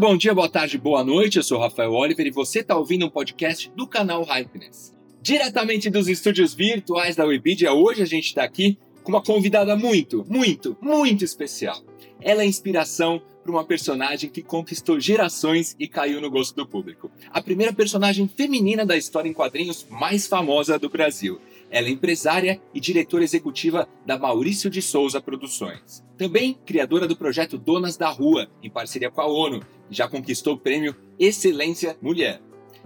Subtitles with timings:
[0.00, 1.36] Bom dia, boa tarde, boa noite.
[1.36, 4.96] Eu sou Rafael Oliver e você está ouvindo um podcast do canal Hypeness.
[5.20, 10.24] Diretamente dos estúdios virtuais da Webidia, hoje a gente está aqui com uma convidada muito,
[10.26, 11.82] muito, muito especial.
[12.18, 17.10] Ela é inspiração para uma personagem que conquistou gerações e caiu no gosto do público.
[17.30, 21.38] A primeira personagem feminina da história em quadrinhos mais famosa do Brasil.
[21.70, 26.02] Ela é empresária e diretora executiva da Maurício de Souza Produções.
[26.20, 30.58] Também criadora do projeto Donas da Rua, em parceria com a ONU, já conquistou o
[30.58, 32.42] prêmio Excelência Mulher.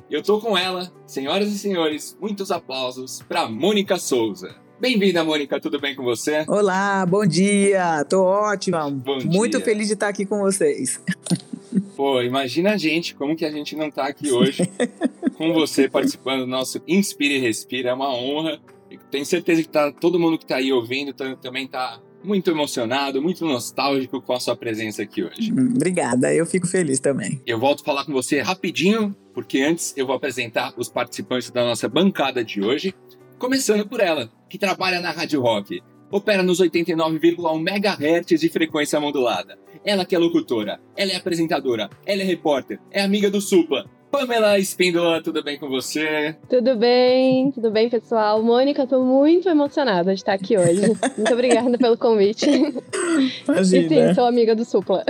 [0.08, 4.54] Eu tô com ela, senhoras e senhores, muitos aplausos para Mônica Souza.
[4.80, 6.44] Bem-vinda, Mônica, tudo bem com você?
[6.46, 8.88] Olá, bom dia, tô ótima.
[8.88, 9.64] Bom Muito dia.
[9.64, 11.00] feliz de estar aqui com vocês.
[11.96, 14.62] Pô, imagina a gente, como que a gente não tá aqui hoje
[15.36, 18.60] com você participando do nosso Inspire e Respira, é uma honra.
[19.10, 23.44] Tenho certeza que tá, todo mundo que tá aí ouvindo também tá muito emocionado, muito
[23.44, 25.52] nostálgico com a sua presença aqui hoje.
[25.52, 27.40] Hum, Obrigada, eu fico feliz também.
[27.46, 31.64] Eu volto a falar com você rapidinho, porque antes eu vou apresentar os participantes da
[31.64, 32.94] nossa bancada de hoje,
[33.38, 39.58] começando por ela, que trabalha na Rádio Rock, opera nos 89,1 MHz de frequência modulada.
[39.84, 43.84] Ela que é locutora, ela é apresentadora, ela é repórter, é amiga do Supla.
[44.14, 46.36] Pamela Espíndola, tudo bem com você?
[46.48, 48.40] Tudo bem, tudo bem, pessoal?
[48.40, 50.82] Mônica, tô muito emocionada de estar aqui hoje.
[51.18, 52.48] Muito obrigada pelo convite.
[52.48, 54.14] E sim, Imagina.
[54.14, 55.04] sou amiga do Supla.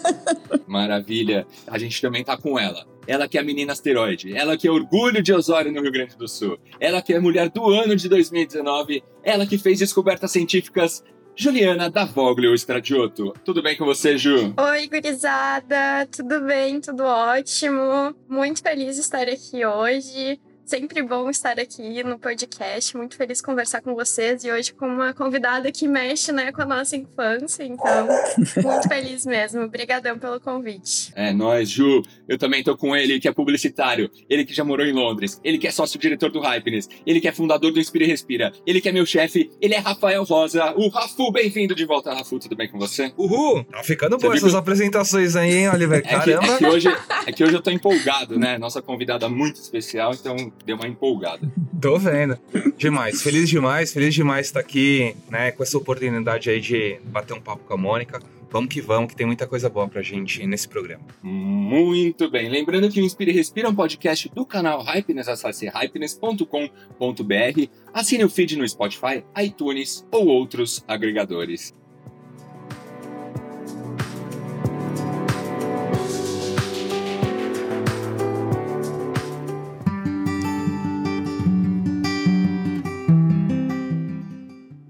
[0.66, 1.46] Maravilha.
[1.66, 2.86] A gente também tá com ela.
[3.06, 4.34] Ela que é a menina asteroide.
[4.34, 6.58] Ela que é orgulho de Osório no Rio Grande do Sul.
[6.80, 9.02] Ela que é mulher do ano de 2019.
[9.22, 11.04] Ela que fez descobertas científicas.
[11.40, 13.32] Juliana Davoglio Stradiotto.
[13.44, 14.52] Tudo bem com você, Ju?
[14.56, 16.04] Oi, gurizada!
[16.10, 16.80] Tudo bem?
[16.80, 18.12] Tudo ótimo?
[18.28, 20.40] Muito feliz de estar aqui hoje.
[20.68, 22.94] Sempre bom estar aqui no podcast.
[22.94, 26.66] Muito feliz conversar com vocês e hoje com uma convidada que mexe né, com a
[26.66, 27.62] nossa infância.
[27.64, 28.06] Então,
[28.62, 29.62] muito feliz mesmo.
[29.62, 31.10] Obrigadão pelo convite.
[31.16, 32.02] É, nós, Ju.
[32.28, 34.10] Eu também tô com ele, que é publicitário.
[34.28, 35.40] Ele que já morou em Londres.
[35.42, 36.86] Ele que é sócio-diretor do Hypeness.
[37.06, 38.52] Ele que é fundador do Inspire e Respira.
[38.66, 39.50] Ele que é meu chefe.
[39.62, 40.74] Ele é Rafael Rosa.
[40.76, 42.38] O Rafu, bem-vindo de volta, Rafu.
[42.38, 43.10] Tudo bem com você?
[43.16, 43.64] Uhul!
[43.64, 46.00] Tá ficando Você boa viu essas que- apresentações aí, hein, Oliver?
[46.00, 46.52] É que, Caramba!
[46.52, 46.88] é, que hoje,
[47.26, 48.58] é que hoje eu tô empolgado, né?
[48.58, 51.50] Nossa convidada muito especial, então deu uma empolgada.
[51.80, 52.38] Tô vendo.
[52.76, 57.40] Demais, feliz demais, feliz demais estar aqui, né, com essa oportunidade aí de bater um
[57.40, 58.20] papo com a Mônica.
[58.50, 61.04] Vamos que vamos, que tem muita coisa boa pra gente nesse programa.
[61.22, 62.48] Muito bem.
[62.48, 65.28] Lembrando que o Inspire e Respira é um podcast do canal Hypeness.
[65.28, 67.68] Acesse hypeness.com.br.
[67.92, 71.74] Assine o feed no Spotify, iTunes ou outros agregadores.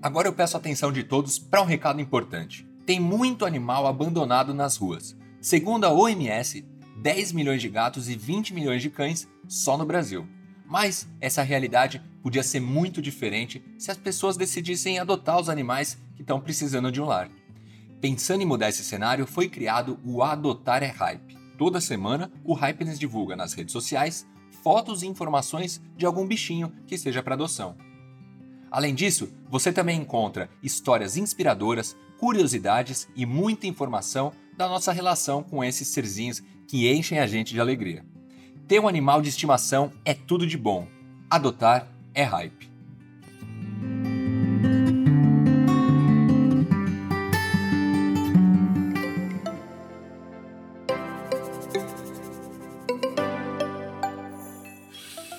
[0.08, 2.66] Agora eu peço a atenção de todos para um recado importante.
[2.86, 5.14] Tem muito animal abandonado nas ruas.
[5.38, 6.64] Segundo a OMS,
[6.96, 10.26] 10 milhões de gatos e 20 milhões de cães só no Brasil.
[10.64, 16.22] Mas essa realidade podia ser muito diferente se as pessoas decidissem adotar os animais que
[16.22, 17.28] estão precisando de um lar.
[18.00, 21.36] Pensando em mudar esse cenário, foi criado o Adotar é Hype.
[21.58, 24.26] Toda semana, o Hypeness divulga nas redes sociais
[24.62, 27.76] fotos e informações de algum bichinho que seja para adoção.
[28.70, 35.62] Além disso, você também encontra histórias inspiradoras, curiosidades e muita informação da nossa relação com
[35.64, 38.04] esses serzinhos que enchem a gente de alegria.
[38.66, 40.86] Ter um animal de estimação é tudo de bom.
[41.30, 42.68] Adotar é hype.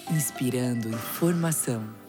[0.10, 2.09] Inspirando informação.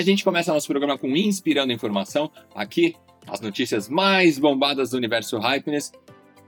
[0.00, 2.96] A gente começa nosso programa com Inspirando Informação, aqui
[3.28, 5.92] as notícias mais bombadas do universo Hypeness.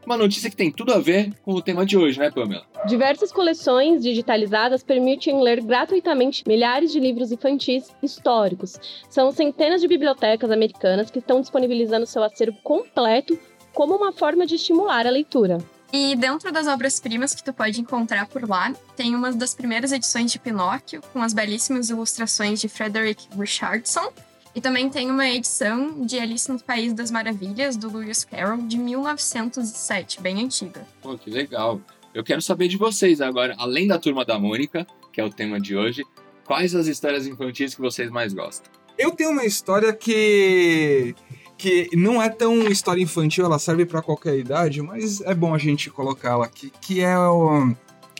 [0.07, 2.65] Uma notícia que tem tudo a ver com o tema de hoje, né, Pamela?
[2.87, 8.81] Diversas coleções digitalizadas permitem ler gratuitamente milhares de livros infantis históricos.
[9.11, 13.39] São centenas de bibliotecas americanas que estão disponibilizando seu acervo completo
[13.75, 15.59] como uma forma de estimular a leitura.
[15.93, 20.33] E dentro das obras-primas que tu pode encontrar por lá, tem uma das primeiras edições
[20.33, 24.11] de Pinóquio, com as belíssimas ilustrações de Frederick Richardson.
[24.55, 28.79] E também tem uma edição de Alice no País das Maravilhas, do Lewis Carroll, de
[28.79, 30.87] 1907, bem antiga.
[31.03, 31.79] Pô, que legal.
[32.15, 35.61] Eu quero saber de vocês agora, além da Turma da Mônica, que é o tema
[35.61, 36.05] de hoje,
[36.45, 38.71] quais as histórias infantis que vocês mais gostam?
[38.99, 41.15] Eu tenho uma história que
[41.63, 45.59] que não é tão história infantil, ela serve para qualquer idade, mas é bom a
[45.59, 47.73] gente colocá-la aqui, que é o,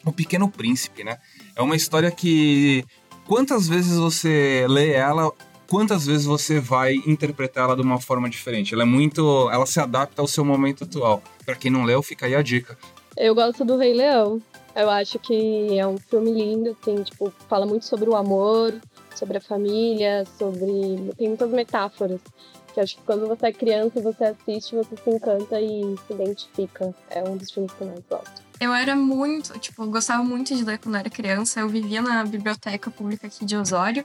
[0.05, 1.19] o Pequeno Príncipe, né?
[1.57, 2.85] É uma história que
[3.27, 5.33] quantas vezes você lê ela,
[5.69, 8.75] quantas vezes você vai interpretar ela de uma forma diferente.
[8.75, 11.21] Ela é muito, ela se adapta ao seu momento atual.
[11.45, 12.79] Para quem não leu, fica aí a dica.
[13.17, 14.41] Eu gosto do Rei Leão.
[14.77, 18.73] Eu acho que é um filme lindo, tem, tipo, fala muito sobre o amor,
[19.17, 21.13] sobre a família, sobre.
[21.19, 22.21] tem muitas metáforas.
[22.73, 26.13] Que acho que quando você é criança e você assiste, você se encanta e se
[26.13, 26.95] identifica.
[27.11, 28.43] É um dos filmes que eu mais gosto.
[28.61, 31.61] Eu era muito, tipo, gostava muito de ler quando era criança.
[31.61, 34.05] Eu vivia na biblioteca pública aqui de Osório.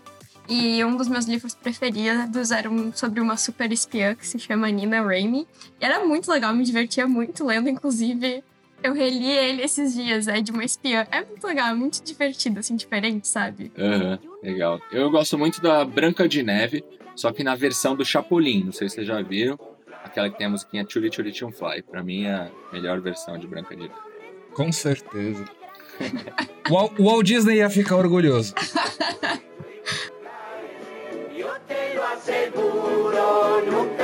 [0.49, 4.69] E um dos meus livros preferidos era um sobre uma super espiã que se chama
[4.69, 5.45] Nina Raimi.
[5.79, 8.43] E era muito legal, me divertia muito lendo, inclusive.
[8.81, 11.05] Eu reli ele esses dias, é de uma espiã.
[11.11, 13.71] É muito legal, é muito divertido, assim, diferente, sabe?
[13.77, 14.79] Aham, uhum, legal.
[14.91, 16.83] Eu gosto muito da Branca de Neve,
[17.17, 18.63] só que na versão do Chapolin.
[18.63, 19.59] Não sei se vocês já viram.
[20.03, 21.81] Aquela que tem a musiquinha Churi Churi Chum Fly.
[21.81, 23.93] Pra mim é a melhor versão de Branca de Neve.
[24.53, 25.43] Com certeza.
[26.69, 28.53] o Walt Disney ia ficar orgulhoso.
[31.35, 33.97] Eu te lo asseguro, nunca.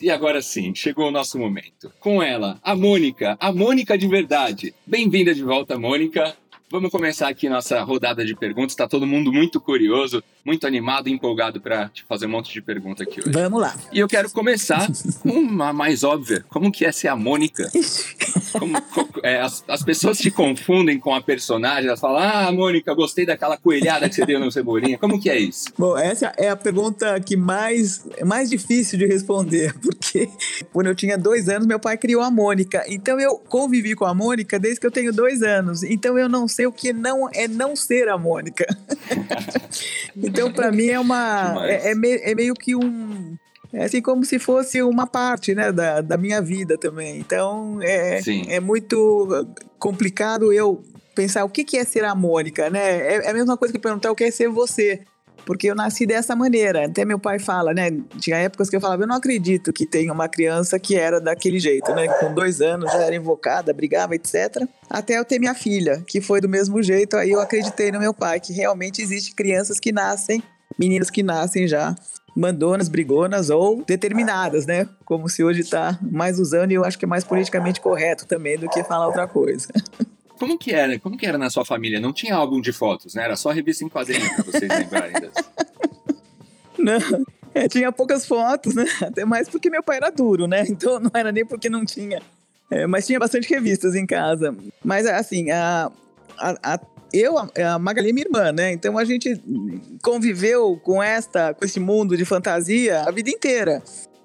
[0.00, 1.92] E agora sim, chegou o nosso momento.
[2.00, 4.74] Com ela, a Mônica, a Mônica de verdade.
[4.86, 6.34] Bem-vinda de volta, Mônica.
[6.70, 8.72] Vamos começar aqui nossa rodada de perguntas.
[8.72, 12.60] Está todo mundo muito curioso, muito animado e empolgado para te fazer um monte de
[12.60, 13.30] perguntas aqui hoje.
[13.30, 13.74] Vamos lá.
[13.92, 14.86] E eu quero começar
[15.20, 16.44] com uma mais óbvia.
[16.48, 17.70] Como que é ser a Mônica?
[18.52, 18.76] Como,
[19.22, 23.56] é, as, as, pessoas te confundem com a personagem, elas falam, ah, Mônica, gostei daquela
[23.56, 24.98] coelhada que você deu no Cebolinha.
[24.98, 25.66] Como que é isso?
[25.78, 30.28] Bom, essa é a pergunta que mais é mais difícil de responder, porque
[30.72, 32.84] quando eu tinha dois anos, meu pai criou a Mônica.
[32.88, 35.82] Então eu convivi com a Mônica desde que eu tenho dois anos.
[35.82, 38.66] Então eu não sei o que não é não ser a Mônica.
[40.30, 41.60] então, para mim, é uma.
[41.66, 43.36] É, é, meio, é meio que um
[43.72, 47.18] é assim como se fosse uma parte né, da, da minha vida também.
[47.18, 49.46] Então é, é muito
[49.78, 50.82] complicado eu
[51.14, 52.80] pensar o que, que é ser a Mônica, né?
[52.80, 55.00] É, é a mesma coisa que perguntar o que é ser você.
[55.44, 56.86] Porque eu nasci dessa maneira.
[56.86, 57.90] Até meu pai fala, né?
[58.18, 61.58] Tinha épocas que eu falava, eu não acredito que tenha uma criança que era daquele
[61.58, 62.08] jeito, né?
[62.20, 64.66] Com dois anos já era invocada, brigava, etc.
[64.88, 67.16] Até eu ter minha filha, que foi do mesmo jeito.
[67.16, 70.42] Aí eu acreditei no meu pai, que realmente existe crianças que nascem,
[70.78, 71.94] meninas que nascem já
[72.34, 74.88] mandonas, brigonas ou determinadas, né?
[75.04, 78.56] Como se hoje está mais usando e eu acho que é mais politicamente correto também
[78.56, 79.68] do que falar outra coisa.
[80.40, 80.98] Como que era?
[80.98, 82.00] Como que era na sua família?
[82.00, 83.24] Não tinha álbum de fotos, né?
[83.24, 85.34] Era só revista em quadrinhos pra vocês lembrarem das...
[86.78, 88.86] Não, é, tinha poucas fotos, né?
[89.02, 90.64] Até mais porque meu pai era duro, né?
[90.70, 92.22] Então não era nem porque não tinha.
[92.70, 94.56] É, mas tinha bastante revistas em casa.
[94.82, 95.92] Mas assim, a,
[96.38, 96.80] a, a
[97.12, 98.72] eu, a Magali é minha irmã, né?
[98.72, 99.38] Então a gente
[100.02, 103.82] conviveu com esta, com esse mundo de fantasia a vida inteira.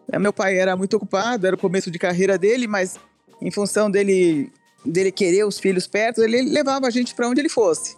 [0.09, 2.97] É, meu pai era muito ocupado, era o começo de carreira dele, mas
[3.41, 4.49] em função dele
[4.85, 7.97] dele querer os filhos perto, ele levava a gente para onde ele fosse.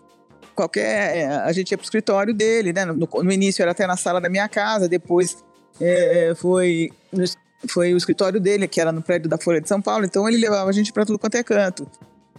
[0.56, 2.86] Qualquer, é, a gente ia pro escritório dele, né?
[2.86, 5.38] No, no, início era até na sala da minha casa, depois
[5.80, 6.92] é, foi
[7.68, 10.38] foi o escritório dele, que era no prédio da Folha de São Paulo, então ele
[10.38, 11.88] levava a gente para tudo quanto é canto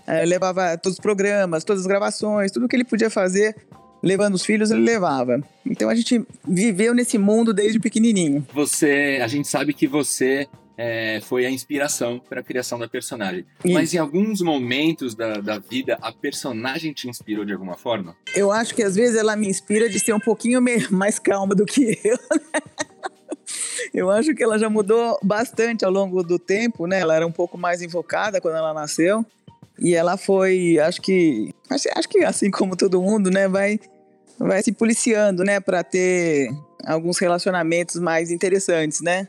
[0.08, 3.54] é, levava todos os programas, todas as gravações, tudo que ele podia fazer,
[4.02, 5.42] levando os filhos, ele levava.
[5.66, 8.44] Então a gente viveu nesse mundo desde pequenininho.
[8.54, 13.44] Você, a gente sabe que você é, foi a inspiração para a criação da personagem.
[13.64, 13.74] Isso.
[13.74, 18.16] Mas em alguns momentos da, da vida, a personagem te inspirou de alguma forma?
[18.36, 21.66] Eu acho que às vezes ela me inspira de ser um pouquinho mais calma do
[21.66, 22.16] que eu.
[23.92, 27.00] Eu acho que ela já mudou bastante ao longo do tempo, né?
[27.00, 29.24] Ela era um pouco mais invocada quando ela nasceu.
[29.80, 33.80] E ela foi, acho que, acho, acho que assim como todo mundo, né, vai,
[34.38, 36.50] vai se policiando, né, para ter
[36.84, 39.28] alguns relacionamentos mais interessantes, né?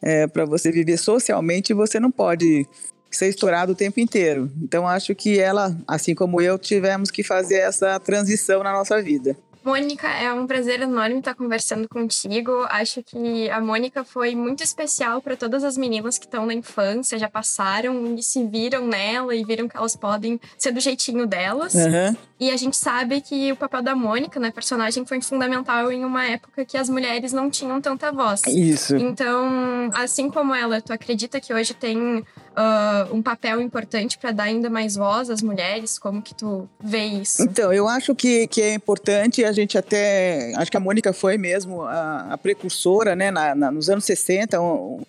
[0.00, 2.66] É, para você viver socialmente, você não pode
[3.10, 4.50] ser estourado o tempo inteiro.
[4.62, 9.36] Então acho que ela, assim como eu, tivemos que fazer essa transição na nossa vida.
[9.64, 12.64] Mônica, é um prazer enorme estar conversando contigo.
[12.70, 17.18] Acho que a Mônica foi muito especial para todas as meninas que estão na infância,
[17.18, 21.74] já passaram e se viram nela e viram que elas podem ser do jeitinho delas.
[21.74, 22.16] Uhum.
[22.40, 26.24] E a gente sabe que o papel da Mônica, né, personagem, foi fundamental em uma
[26.24, 28.42] época que as mulheres não tinham tanta voz.
[28.46, 28.96] Isso.
[28.96, 32.24] Então, assim como ela, tu acredita que hoje tem
[32.58, 35.98] uh, um papel importante para dar ainda mais voz às mulheres?
[35.98, 37.42] Como que tu vê isso?
[37.42, 40.52] Então, eu acho que, que é importante, a gente até.
[40.56, 43.30] Acho que a Mônica foi mesmo a, a precursora, né?
[43.30, 45.00] Na, na, nos anos 60, um,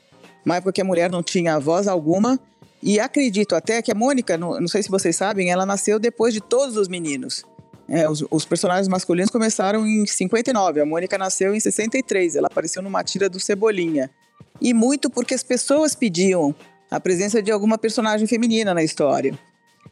[0.45, 2.39] uma época que a mulher não tinha voz alguma.
[2.81, 6.33] E acredito até que a Mônica, não, não sei se vocês sabem, ela nasceu depois
[6.33, 7.43] de todos os meninos.
[7.89, 12.83] É, os, os, personagens masculinos começaram em 59, a Mônica nasceu em 63, ela apareceu
[12.83, 14.09] numa tira do Cebolinha.
[14.61, 16.53] E muito porque as pessoas pediam
[16.89, 19.37] a presença de alguma personagem feminina na história.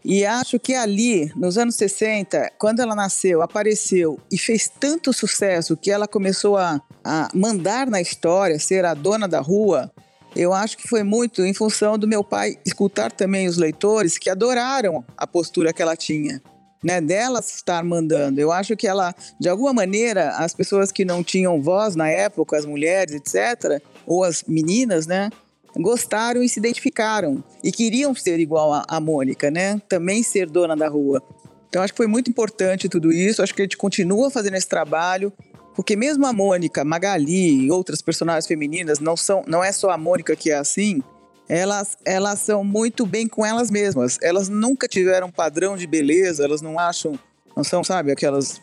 [0.04, 5.76] E acho que ali, nos anos 60, quando ela nasceu, apareceu e fez tanto sucesso
[5.76, 9.92] que ela começou a, a mandar na história, ser a dona da rua,
[10.36, 14.30] eu acho que foi muito em função do meu pai escutar também os leitores que
[14.30, 16.42] adoraram a postura que ela tinha.
[16.84, 18.40] Né, dela estar mandando.
[18.40, 22.56] Eu acho que ela, de alguma maneira, as pessoas que não tinham voz na época,
[22.56, 25.32] as mulheres, etc., ou as meninas, né,
[25.80, 29.82] gostaram e se identificaram e queriam ser igual a, a Mônica, né?
[29.88, 31.22] Também ser dona da rua.
[31.70, 33.42] Então acho que foi muito importante tudo isso.
[33.42, 35.32] Acho que a gente continua fazendo esse trabalho,
[35.76, 39.98] porque mesmo a Mônica, Magali e outras personagens femininas não são, não é só a
[39.98, 41.02] Mônica que é assim.
[41.50, 44.18] Elas, elas são muito bem com elas mesmas.
[44.22, 46.44] Elas nunca tiveram padrão de beleza.
[46.44, 47.18] Elas não acham,
[47.56, 48.62] não são, sabe, aquelas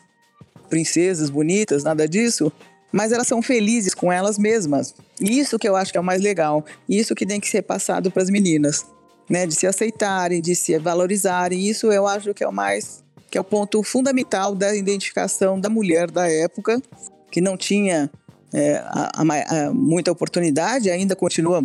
[0.69, 2.51] princesas bonitas, nada disso
[2.95, 4.95] mas elas são felizes com elas mesmas.
[5.19, 6.63] Isso que eu acho que é o mais legal.
[6.87, 8.85] Isso que tem que ser passado para as meninas,
[9.29, 9.45] né?
[9.45, 11.67] De se aceitarem, de se valorizarem.
[11.67, 15.69] Isso eu acho que é o mais que é o ponto fundamental da identificação da
[15.69, 16.81] mulher da época,
[17.29, 18.09] que não tinha
[18.53, 21.61] é, a, a, a, muita oportunidade, ainda continua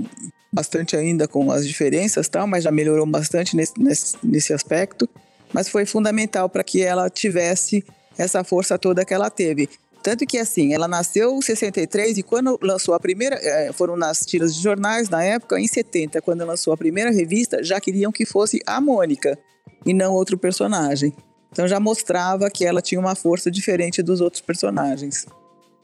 [0.52, 5.08] bastante ainda com as diferenças, tal, mas já melhorou bastante nesse, nesse, nesse aspecto.
[5.52, 7.84] Mas foi fundamental para que ela tivesse
[8.18, 9.68] essa força toda que ela teve.
[10.02, 14.20] Tanto que, assim, ela nasceu em 63 e quando lançou a primeira, eh, foram nas
[14.20, 18.24] tiras de jornais na época, em 70, quando lançou a primeira revista, já queriam que
[18.24, 19.38] fosse a Mônica
[19.84, 21.14] e não outro personagem.
[21.52, 25.26] Então já mostrava que ela tinha uma força diferente dos outros personagens.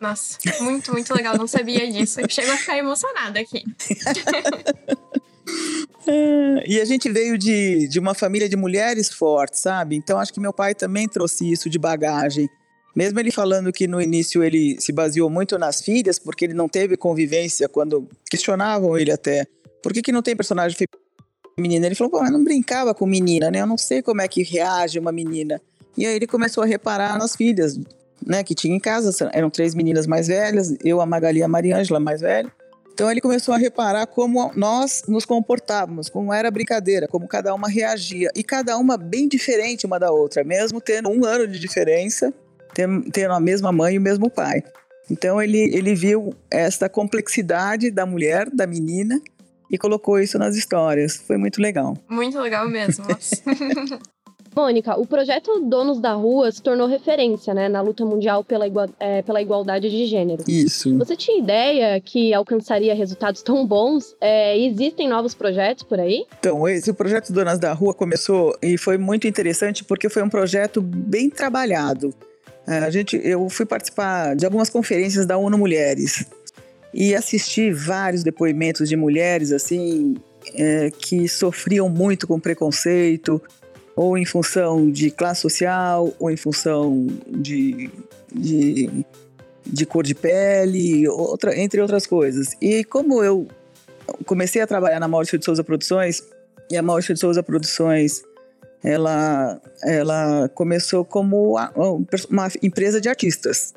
[0.00, 1.36] Nossa, muito, muito legal.
[1.36, 2.20] Não sabia disso.
[2.28, 3.64] Chego a ficar emocionada aqui.
[6.66, 9.96] e a gente veio de, de uma família de mulheres fortes, sabe?
[9.96, 12.48] Então acho que meu pai também trouxe isso de bagagem.
[12.96, 16.66] Mesmo ele falando que no início ele se baseou muito nas filhas, porque ele não
[16.66, 19.46] teve convivência quando questionavam ele até.
[19.82, 20.74] Por que, que não tem personagem
[21.54, 21.84] feminina?
[21.84, 23.60] Ele falou, pô, eu não brincava com menina, né?
[23.60, 25.60] Eu não sei como é que reage uma menina.
[25.94, 27.78] E aí ele começou a reparar nas filhas,
[28.24, 29.28] né, que tinha em casa.
[29.30, 32.50] Eram três meninas mais velhas, eu, a Magali e a Mariângela mais velha.
[32.94, 37.54] Então ele começou a reparar como nós nos comportávamos, como era a brincadeira, como cada
[37.54, 38.30] uma reagia.
[38.34, 42.32] E cada uma bem diferente uma da outra, mesmo tendo um ano de diferença
[43.12, 44.62] tendo a mesma mãe e o mesmo pai.
[45.10, 49.20] Então ele, ele viu essa complexidade da mulher, da menina,
[49.70, 51.16] e colocou isso nas histórias.
[51.16, 51.96] Foi muito legal.
[52.08, 53.04] Muito legal mesmo.
[54.56, 58.88] Mônica, o projeto Donos da Rua se tornou referência né, na luta mundial pela, igual,
[58.98, 60.42] é, pela igualdade de gênero.
[60.48, 60.96] Isso.
[60.96, 64.16] Você tinha ideia que alcançaria resultados tão bons?
[64.18, 66.24] É, existem novos projetos por aí?
[66.38, 70.80] Então, esse projeto Donas da Rua começou e foi muito interessante porque foi um projeto
[70.80, 72.14] bem trabalhado.
[72.66, 76.26] É, a gente, eu fui participar de algumas conferências da ONU Mulheres
[76.92, 80.16] e assisti vários depoimentos de mulheres assim
[80.54, 83.40] é, que sofriam muito com preconceito,
[83.94, 87.90] ou em função de classe social, ou em função de,
[88.32, 89.04] de,
[89.64, 92.48] de cor de pele, outra, entre outras coisas.
[92.60, 93.48] E como eu
[94.26, 96.22] comecei a trabalhar na Maurício de Souza Produções,
[96.70, 98.22] e a Maurício de Souza Produções
[98.86, 101.56] ela, ela começou como
[102.30, 103.74] uma empresa de artistas.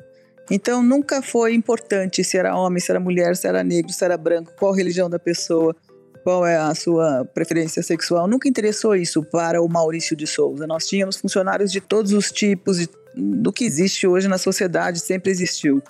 [0.48, 4.16] Então nunca foi importante se era homem, se era mulher, se era negro, se era
[4.16, 5.74] branco, qual religião da pessoa,
[6.22, 8.28] qual é a sua preferência sexual.
[8.28, 10.64] Nunca interessou isso para o Maurício de Souza.
[10.64, 15.32] Nós tínhamos funcionários de todos os tipos, de, do que existe hoje na sociedade, sempre
[15.32, 15.82] existiu.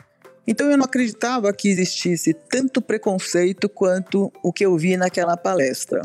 [0.47, 6.01] Então eu não acreditava que existisse tanto preconceito quanto o que eu vi naquela palestra.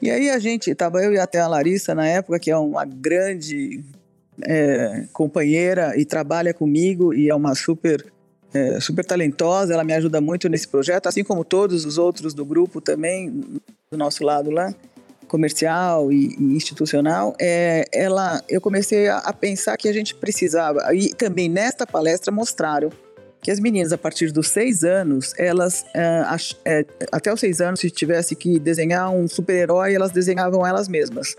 [0.00, 2.84] E aí a gente, estava eu e até a Larissa na época, que é uma
[2.84, 3.82] grande
[4.42, 8.04] é, companheira e trabalha comigo e é uma super,
[8.54, 12.44] é, super talentosa, ela me ajuda muito nesse projeto, assim como todos os outros do
[12.44, 13.30] grupo também,
[13.90, 14.72] do nosso lado lá.
[15.26, 20.94] comercial e, e institucional, é, ela, eu comecei a, a, pensar que a gente precisava,
[20.94, 22.90] e também nesta palestra mostraram
[23.48, 26.22] que as meninas, a partir dos seis anos, elas, é,
[26.66, 31.34] é, até os seis anos, se tivesse que desenhar um super-herói, elas desenhavam elas mesmas.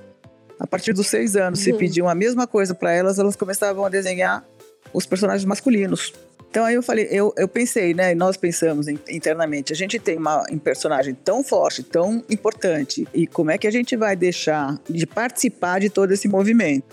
[0.60, 1.66] A partir dos seis anos, uhum.
[1.66, 4.44] se pediam a mesma coisa para elas, elas começavam a desenhar
[4.92, 6.12] os personagens masculinos.
[6.50, 8.16] Então aí eu falei, eu, eu pensei, né?
[8.16, 13.51] Nós pensamos internamente, a gente tem uma, um personagem tão forte, tão importante, e como
[13.51, 16.88] é que a gente vai deixar de participar de todo esse movimento?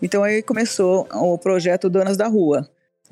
[0.00, 2.70] Então aí começou o projeto Donas da Rua,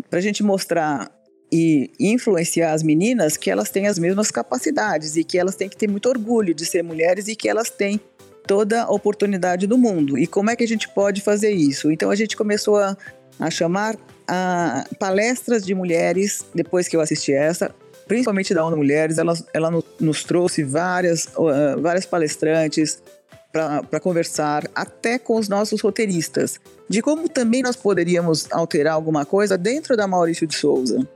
[0.08, 1.17] para a gente mostrar
[1.50, 5.76] e influenciar as meninas que elas têm as mesmas capacidades e que elas têm que
[5.76, 8.00] ter muito orgulho de ser mulheres e que elas têm
[8.46, 10.18] toda a oportunidade do mundo.
[10.18, 11.90] E como é que a gente pode fazer isso?
[11.90, 12.96] Então a gente começou a,
[13.38, 17.74] a chamar a palestras de mulheres, depois que eu assisti essa,
[18.06, 23.02] principalmente da ONU Mulheres, ela, ela nos trouxe várias, uh, várias palestrantes
[23.52, 29.56] para conversar, até com os nossos roteiristas, de como também nós poderíamos alterar alguma coisa
[29.56, 31.06] dentro da Maurício de Souza.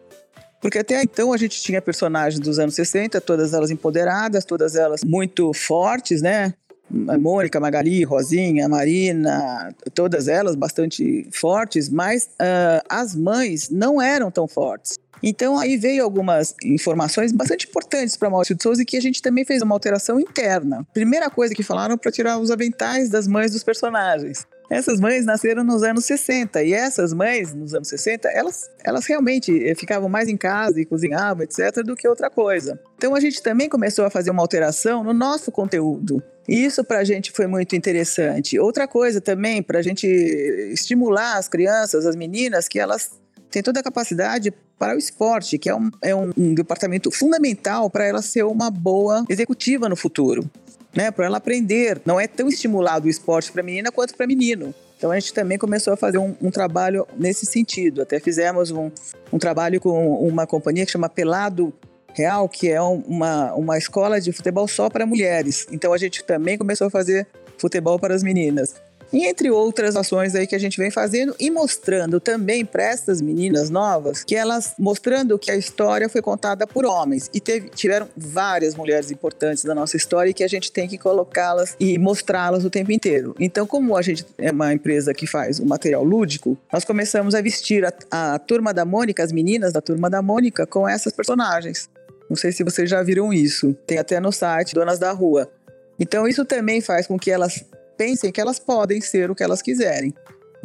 [0.62, 5.02] Porque até então a gente tinha personagens dos anos 60, todas elas empoderadas, todas elas
[5.02, 6.54] muito fortes, né?
[6.88, 14.46] Mônica, Magali, Rosinha, Marina, todas elas bastante fortes, mas uh, as mães não eram tão
[14.46, 14.98] fortes.
[15.22, 19.22] Então aí veio algumas informações bastante importantes para Maurício de Souza e que a gente
[19.22, 20.86] também fez uma alteração interna.
[20.92, 24.46] Primeira coisa que falaram para tirar os aventais das mães dos personagens.
[24.70, 29.52] Essas mães nasceram nos anos 60 e essas mães nos anos 60, elas, elas realmente
[29.68, 32.80] eh, ficavam mais em casa e cozinhavam, etc, do que outra coisa.
[32.96, 36.22] Então a gente também começou a fazer uma alteração no nosso conteúdo.
[36.48, 38.58] E isso para a gente foi muito interessante.
[38.58, 43.10] Outra coisa também, para a gente estimular as crianças, as meninas, que elas
[43.50, 47.88] têm toda a capacidade para o esporte, que é um, é um, um departamento fundamental
[47.88, 50.50] para ela ser uma boa executiva no futuro.
[50.94, 52.00] Né, para ela aprender.
[52.04, 54.74] Não é tão estimulado o esporte para menina quanto para menino.
[55.02, 58.02] Então a gente também começou a fazer um, um trabalho nesse sentido.
[58.02, 58.88] Até fizemos um,
[59.32, 61.72] um, trabalho com uma companhia que chama Pelado
[62.14, 65.66] Real, que é uma, uma escola de futebol só para mulheres.
[65.72, 67.26] Então a gente também começou a fazer
[67.58, 68.80] futebol para as meninas.
[69.12, 73.20] E entre outras ações aí que a gente vem fazendo e mostrando também para essas
[73.20, 78.08] meninas novas que elas mostrando que a história foi contada por homens e teve, tiveram
[78.16, 82.64] várias mulheres importantes da nossa história e que a gente tem que colocá-las e mostrá-las
[82.64, 83.34] o tempo inteiro.
[83.38, 87.42] Então, como a gente é uma empresa que faz o material lúdico, nós começamos a
[87.42, 91.88] vestir a, a turma da Mônica, as meninas da turma da Mônica, com essas personagens.
[92.28, 93.74] Não sei se vocês já viram isso.
[93.86, 95.50] Tem até no site Donas da Rua.
[95.98, 97.64] Então isso também faz com que elas
[98.02, 100.12] pensem que elas podem ser o que elas quiserem.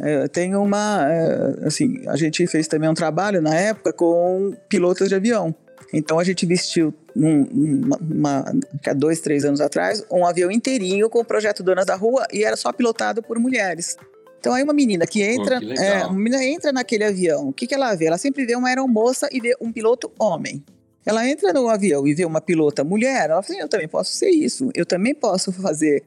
[0.00, 5.08] É, tem uma, é, assim, a gente fez também um trabalho na época com pilotos
[5.08, 5.54] de avião.
[5.92, 8.44] Então a gente vestiu num, uma, uma,
[8.86, 12.44] há dois, três anos atrás, um avião inteirinho com o projeto Donas da Rua e
[12.44, 13.96] era só pilotado por mulheres.
[14.38, 17.66] Então aí uma menina que entra, que é, uma menina entra naquele avião, o que,
[17.66, 18.06] que ela vê?
[18.06, 20.62] Ela sempre vê uma aeromoça e vê um piloto homem.
[21.06, 24.12] Ela entra no avião e vê uma pilota mulher, ela fala assim, eu também posso
[24.12, 26.04] ser isso, eu também posso fazer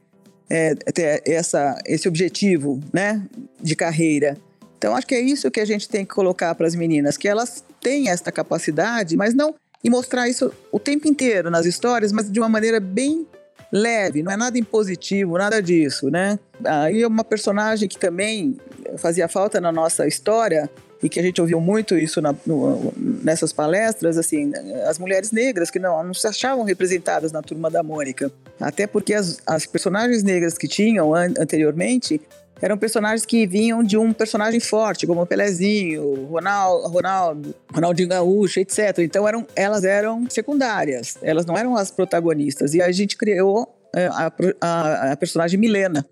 [0.48, 3.22] é, ter essa, esse objetivo né,
[3.60, 4.36] de carreira.
[4.78, 7.28] Então, acho que é isso que a gente tem que colocar para as meninas, que
[7.28, 12.30] elas têm essa capacidade, mas não e mostrar isso o tempo inteiro nas histórias, mas
[12.30, 13.26] de uma maneira bem
[13.72, 16.38] leve, não é nada impositivo, nada disso, né?
[16.64, 18.58] Aí é uma personagem que também
[18.98, 20.70] fazia falta na nossa história
[21.02, 24.52] e que a gente ouviu muito isso na, no, nessas palestras, assim,
[24.86, 28.30] as mulheres negras que não, não se achavam representadas na turma da Mônica.
[28.60, 32.20] Até porque as, as personagens negras que tinham an anteriormente
[32.60, 38.98] eram personagens que vinham de um personagem forte, como Pelezinho, Ronaldo, Ronaldo, Ronaldinho Gaúcho, etc.
[38.98, 42.72] Então eram, elas eram secundárias, elas não eram as protagonistas.
[42.72, 46.06] E a gente criou é, a, a, a personagem Milena,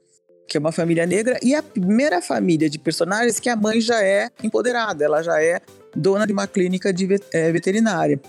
[0.51, 4.03] que é uma família negra, e a primeira família de personagens que a mãe já
[4.03, 5.61] é empoderada, ela já é
[5.95, 8.21] dona de uma clínica de é, veterinária.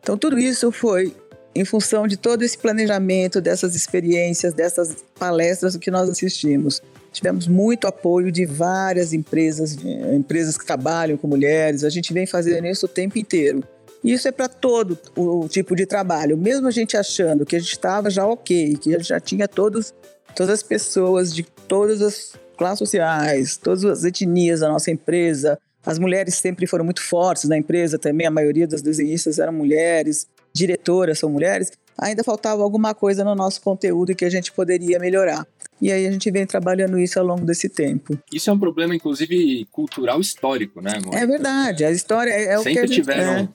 [0.00, 1.14] Então, tudo isso foi
[1.54, 6.82] em função de todo esse planejamento, dessas experiências, dessas palestras que nós assistimos.
[7.12, 9.76] Tivemos muito apoio de várias empresas,
[10.12, 13.62] empresas que trabalham com mulheres, a gente vem fazendo isso o tempo inteiro.
[14.02, 16.36] E isso é para todo o tipo de trabalho.
[16.36, 19.46] Mesmo a gente achando que a gente estava já ok, que a gente já tinha
[19.46, 19.94] todos
[20.38, 25.58] todas as pessoas de todas as classes sociais, todas as etnias da nossa empresa.
[25.84, 30.28] As mulheres sempre foram muito fortes na empresa também, a maioria das desenhistas eram mulheres,
[30.52, 31.72] diretoras são mulheres.
[31.98, 35.44] Ainda faltava alguma coisa no nosso conteúdo que a gente poderia melhorar.
[35.82, 38.16] E aí a gente vem trabalhando isso ao longo desse tempo.
[38.32, 41.16] Isso é um problema, inclusive, cultural histórico, né, amor?
[41.16, 41.84] É verdade.
[41.84, 42.94] A história é, é o que a gente...
[42.94, 43.48] tiveram é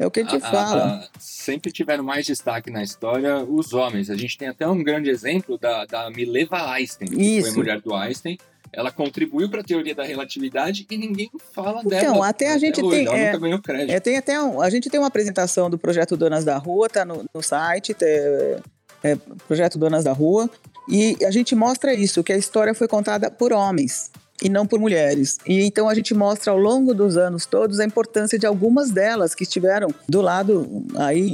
[0.00, 0.84] É o que a gente A- fala.
[0.94, 4.08] a- sempre tiveram mais destaque na história os homens.
[4.08, 7.50] A gente tem até um grande exemplo da, da Mileva Einstein, que foi Isso.
[7.50, 8.38] a mulher do Einstein.
[8.72, 12.00] Ela contribuiu para a teoria da relatividade e ninguém fala dela.
[12.02, 12.96] Então, até a gente hoje.
[12.96, 13.90] tem- Ela é, ganhou crédito.
[13.94, 17.04] É, tem até um- a gente tem uma apresentação do projeto Donas da Rua, tá
[17.04, 18.60] no, no site, é,
[19.02, 20.48] é, projeto Donas da Rua,
[20.88, 24.10] e a gente mostra isso, que a história foi contada por homens
[24.42, 25.38] e não por mulheres.
[25.46, 29.34] E então a gente mostra ao longo dos anos todos a importância de algumas delas
[29.34, 31.28] que estiveram do lado aí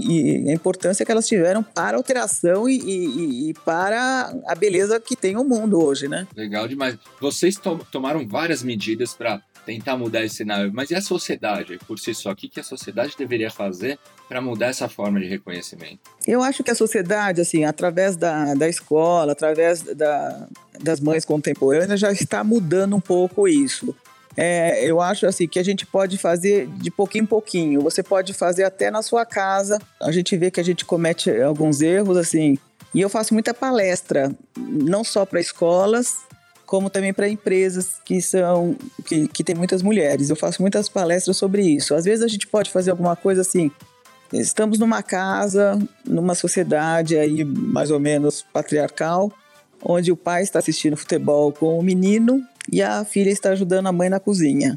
[0.45, 4.99] e a importância que elas tiveram para a alteração e, e- e para a beleza
[5.01, 6.27] que tem o mundo hoje, né?
[6.37, 6.97] Legal demais.
[7.21, 11.99] Vocês to- tomaram várias medidas para tentar mudar esse cenário, mas e a sociedade por
[11.99, 12.31] si só?
[12.31, 13.99] O que, que a sociedade deveria fazer
[14.29, 15.99] para mudar essa forma de reconhecimento?
[16.27, 20.47] Eu acho que a sociedade, assim, através da, da escola, através da,
[20.81, 23.95] das mães contemporâneas, já está mudando um pouco isso.
[24.37, 27.81] É, eu acho assim que a gente pode fazer de pouquinho em pouquinho.
[27.81, 29.79] Você pode fazer até na sua casa.
[30.01, 32.59] A gente vê que a gente comete alguns erros, assim.
[32.95, 36.26] E eu faço muita palestra, não só para escolas,
[36.67, 38.77] como também para empresas que são
[39.07, 40.29] que, que tem muitas mulheres.
[40.29, 41.95] Eu faço muitas palestras sobre isso.
[41.95, 43.71] Às vezes a gente pode fazer alguma coisa assim.
[44.33, 49.33] Estamos numa casa, numa sociedade aí mais ou menos patriarcal,
[49.83, 53.93] onde o pai está assistindo futebol com o menino e a filha está ajudando a
[53.93, 54.77] mãe na cozinha.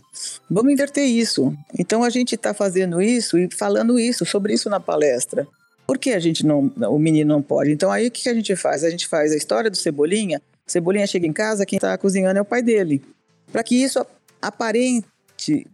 [0.49, 1.55] Vamos inverter isso.
[1.77, 5.47] Então a gente está fazendo isso e falando isso, sobre isso na palestra.
[5.87, 7.71] Por que a gente não, o menino não pode?
[7.71, 8.83] Então aí o que a gente faz?
[8.83, 10.39] A gente faz a história do Cebolinha.
[10.71, 13.01] Cebolinha chega em casa, quem está cozinhando é o pai dele.
[13.51, 14.05] Para que isso
[14.41, 15.05] aparente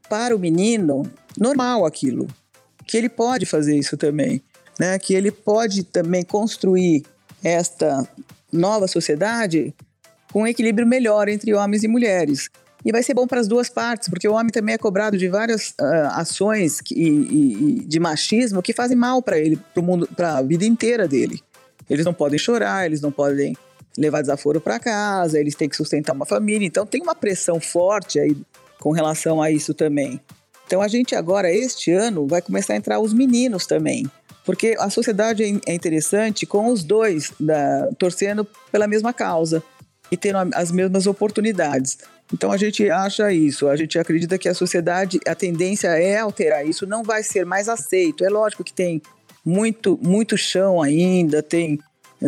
[0.09, 1.03] para o menino
[1.37, 2.27] normal aquilo,
[2.85, 4.41] que ele pode fazer isso também,
[4.79, 4.97] né?
[4.99, 7.03] Que ele pode também construir
[7.43, 8.07] esta
[8.51, 9.73] nova sociedade
[10.31, 12.49] com um equilíbrio melhor entre homens e mulheres.
[12.83, 15.27] E vai ser bom para as duas partes, porque o homem também é cobrado de
[15.27, 19.59] várias ah, ações que- e, e- de machismo que fazem mal para ele,
[20.15, 21.41] para a vida inteira dele.
[21.89, 23.57] Eles não podem chorar, eles não podem
[23.97, 26.65] levar desaforo para casa, eles têm que sustentar uma família.
[26.65, 28.35] Então tem uma pressão forte aí
[28.79, 30.19] com relação a isso também.
[30.67, 34.05] Então a gente agora, este ano, vai começar a entrar os meninos também.
[34.45, 39.63] Porque a sociedade é é interessante com os dois da- torcendo pela mesma causa
[40.11, 41.97] e tendo as mesmas oportunidades.
[42.33, 46.65] Então a gente acha isso, a gente acredita que a sociedade, a tendência é alterar
[46.65, 48.23] isso, não vai ser mais aceito.
[48.25, 49.01] É lógico que tem
[49.43, 51.79] muito, muito chão ainda, tem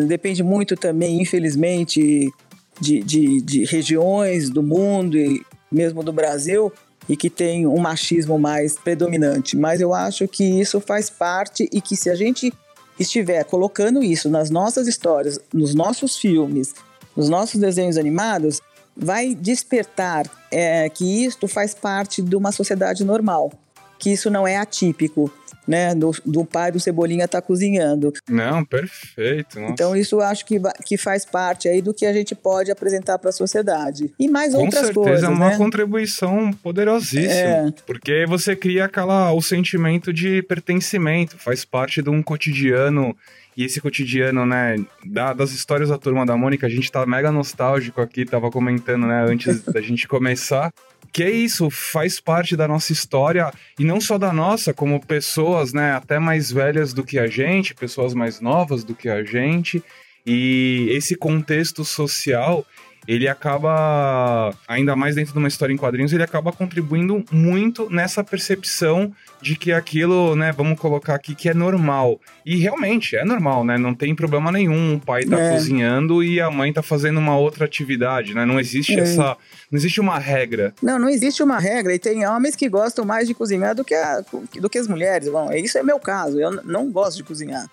[0.06, 2.32] depende muito também, infelizmente,
[2.80, 6.72] de, de, de regiões do mundo e mesmo do Brasil
[7.10, 9.56] e que tem um machismo mais predominante.
[9.56, 12.54] Mas eu acho que isso faz parte e que se a gente
[13.00, 16.74] estiver colocando isso nas nossas histórias, nos nossos filmes,
[17.16, 18.62] nos nossos desenhos animados,
[18.96, 23.52] vai despertar é, que isto faz parte de uma sociedade normal,
[24.00, 25.32] que isso não é atípico,
[25.68, 25.94] né?
[25.94, 28.14] Do, do pai do Cebolinha estar cozinhando.
[28.30, 29.60] Não, perfeito.
[29.60, 29.74] Nossa.
[29.74, 33.18] Então isso eu acho que, que faz parte aí do que a gente pode apresentar
[33.20, 34.12] para a sociedade.
[34.20, 35.58] E mais Com outras certeza coisas, é uma né?
[35.58, 37.32] contribuição poderosíssima.
[37.32, 37.74] É.
[37.86, 43.16] Porque você cria aquela, o sentimento de pertencimento, faz parte de um cotidiano.
[43.56, 47.32] E esse cotidiano, né, da- das histórias da Turma da Mônica, a gente tá mega
[47.32, 50.72] nostálgico aqui, tava comentando, né, antes da gente começar.
[51.18, 55.74] Que é isso, faz parte da nossa história, e não só da nossa, como pessoas,
[55.74, 59.84] né, até mais velhas do que a gente, pessoas mais novas do que a gente.
[60.24, 62.64] E esse contexto social,
[63.08, 68.24] ele acaba, ainda mais dentro de uma história em quadrinhos, ele acaba contribuindo muito nessa
[68.24, 72.20] percepção de que aquilo, né, vamos colocar aqui que é normal.
[72.46, 73.78] E realmente é normal, né?
[73.78, 74.96] Não tem problema nenhum.
[74.96, 75.54] O pai tá É.
[75.54, 78.46] cozinhando e a mãe tá fazendo uma outra atividade, né?
[78.46, 79.04] Não existe É.
[79.04, 79.38] essa,
[79.72, 80.74] não existe uma regra.
[80.82, 83.94] Não, não existe uma regra e tem homens que gostam mais de cozinhar do que,
[83.94, 84.24] a-
[84.60, 85.30] do que as mulheres.
[85.30, 87.66] Bom, isso é meu caso, eu não gosto de cozinhar.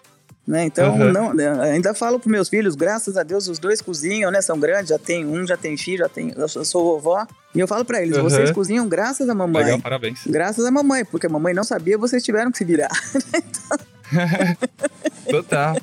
[0.46, 0.64] Né?
[0.66, 1.10] Então, Uhum.
[1.10, 4.42] não, né, ainda falo para meus filhos, graças a Deus, os dois cozinham, né?
[4.42, 7.26] São grandes, já tem um, já tem filho, já tem, eu sou, vovó.
[7.54, 8.24] E eu falo para eles, Uhum.
[8.24, 9.64] vocês cozinham graças à mamãe.
[9.64, 10.20] Legal, parabéns.
[10.26, 12.90] Graças à mamãe, porque a mamãe não sabia, vocês tiveram que se virar.
[15.30, 15.76] Total.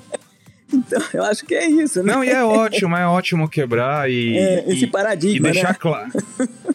[0.74, 2.14] Então, eu acho que é isso, né?
[2.14, 5.76] Não, e é ótimo, é ótimo quebrar e, É, esse e- paradigma, e deixar né?
[5.78, 6.10] claro.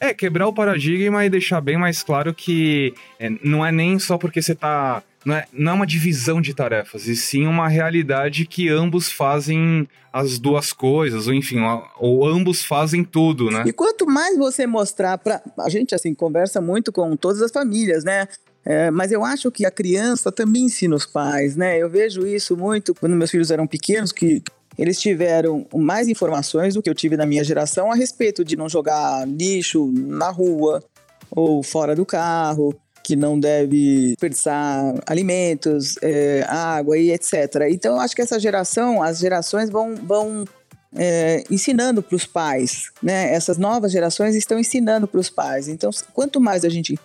[0.01, 4.19] É, quebrar o paradigma e deixar bem mais claro que é, não é nem só
[4.19, 5.03] porque você tá.
[5.27, 9.89] Não é, não é uma divisão de tarefas, e sim uma realidade que ambos fazem
[10.13, 13.65] as duas coisas, ou enfim, ou, ou ambos fazem tudo, né?
[13.67, 18.05] E quanto mais você mostrar para a gente assim conversa muito com todas as famílias,
[18.05, 18.29] né?
[18.65, 21.77] É, mas eu acho que a criança também ensina os pais, né?
[21.77, 24.41] Eu vejo isso muito quando meus filhos eram pequenos, que
[24.79, 28.69] eles tiveram mais informações do que eu tive na minha geração a respeito de não
[28.69, 30.85] jogar lixo na rua
[31.33, 32.73] ou fora do carro,
[33.07, 37.69] que não deve desperdiçar alimentos, é, água e etc.
[37.71, 40.45] Então, eu acho que essa geração, as gerações vão, vão
[40.93, 43.33] é, ensinando para os pais, né?
[43.33, 45.69] Essas novas gerações estão ensinando para os pais.
[45.69, 46.99] Então, quanto mais a gente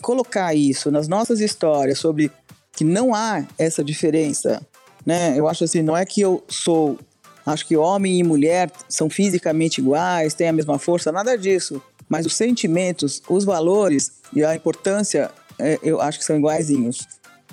[0.00, 2.30] colocar isso nas nossas histórias sobre
[2.72, 4.64] que não há essa diferença,
[5.04, 5.36] né?
[5.36, 6.96] Eu acho assim, não é que eu sou,
[7.44, 11.82] acho que homem e mulher são fisicamente iguais, têm a mesma força, nada disso.
[12.08, 17.06] Mas os sentimentos, os valores e a importância, é, eu acho que são iguaizinhos.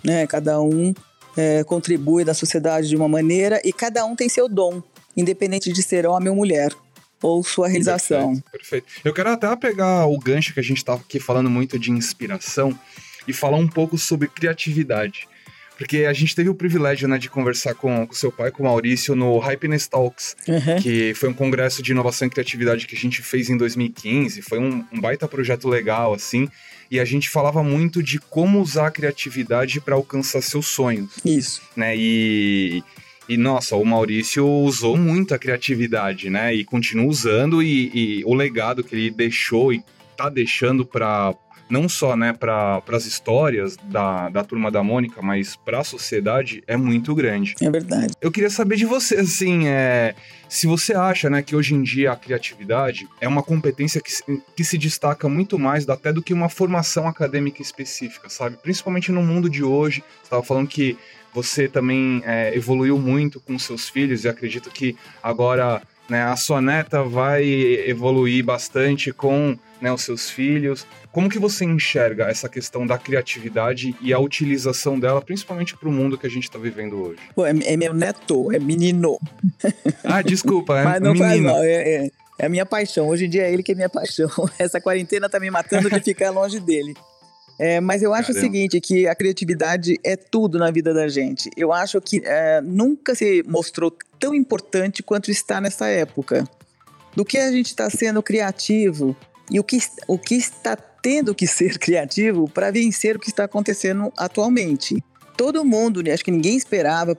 [0.04, 0.26] Né?
[0.28, 0.94] Cada um
[1.38, 4.82] é, contribui da sociedade de uma maneira e cada um tem seu dom,
[5.16, 6.74] independente de ser homem ou mulher
[7.22, 8.34] ou sua realização.
[8.34, 8.86] Perfeito, perfeito.
[9.06, 12.78] Eu quero até pegar o gancho que a gente estava aqui falando muito de inspiração
[13.28, 15.28] e falar um pouco sobre criatividade.
[15.82, 18.66] Porque a gente teve o privilégio, né, de conversar com, o seu pai, com o
[18.68, 20.80] Maurício, no Hypeness Talks, uhum.
[20.80, 24.44] que foi um congresso de inovação e criatividade que a gente fez em 2015.
[24.44, 26.48] Foi um, um baita projeto legal, assim.
[26.92, 31.14] E a gente falava muito de como usar a criatividade para alcançar seus sonhos.
[31.26, 31.64] Isso.
[31.76, 31.98] Né?
[31.98, 32.84] E,
[33.28, 36.54] e, nossa, o Maurício usou muito a criatividade, né?
[36.54, 39.84] E continua usando, e, e o legado que ele deixou e
[40.16, 41.34] tá deixando para
[41.72, 46.62] não só né, para as histórias da, da turma da Mônica, mas para a sociedade
[46.68, 47.56] é muito grande.
[47.62, 48.14] É verdade.
[48.22, 50.14] Eu queria saber de você, assim, é,
[50.50, 54.12] se você acha né, que hoje em dia a criatividade é uma competência que,
[54.56, 58.58] que se destaca muito mais até do que uma formação acadêmica específica, sabe?
[58.58, 60.04] Principalmente no mundo de hoje.
[60.18, 60.98] Você estava falando que
[61.34, 65.82] você também é, evoluiu muito com seus filhos e acredito que agora
[66.12, 67.42] né, a sua neta vai
[67.88, 70.86] evoluir bastante com né, os seus filhos.
[71.10, 75.92] Como que você enxerga essa questão da criatividade e a utilização dela, principalmente para o
[75.92, 77.20] mundo que a gente está vivendo hoje?
[77.34, 79.18] Pô, é, é, meu neto, é menino.
[80.04, 81.30] Ah, desculpa, é Mas não menino.
[81.30, 83.08] Faz mal, é, é, é a minha paixão.
[83.08, 84.30] Hoje em dia é ele que é minha paixão.
[84.60, 86.94] Essa quarentena tá me matando de ficar longe dele.
[87.62, 88.40] É, mas eu acho Caramba.
[88.40, 91.48] o seguinte, que a criatividade é tudo na vida da gente.
[91.56, 96.44] Eu acho que é, nunca se mostrou tão importante quanto está nessa época.
[97.16, 99.16] Do que a gente está sendo criativo
[99.48, 103.44] e o que, o que está tendo que ser criativo para vencer o que está
[103.44, 104.98] acontecendo atualmente.
[105.38, 107.16] Todo mundo, né, acho que ninguém esperava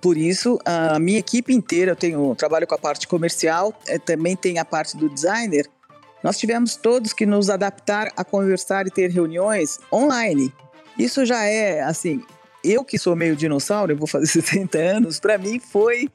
[0.00, 0.58] por isso.
[0.64, 4.64] A minha equipe inteira, eu tenho trabalho com a parte comercial, é, também tem a
[4.64, 5.68] parte do designer.
[6.24, 10.50] Nós tivemos todos que nos adaptar a conversar e ter reuniões online.
[10.98, 12.22] Isso já é, assim,
[12.64, 16.08] eu que sou meio dinossauro, eu vou fazer 60 anos, para mim foi.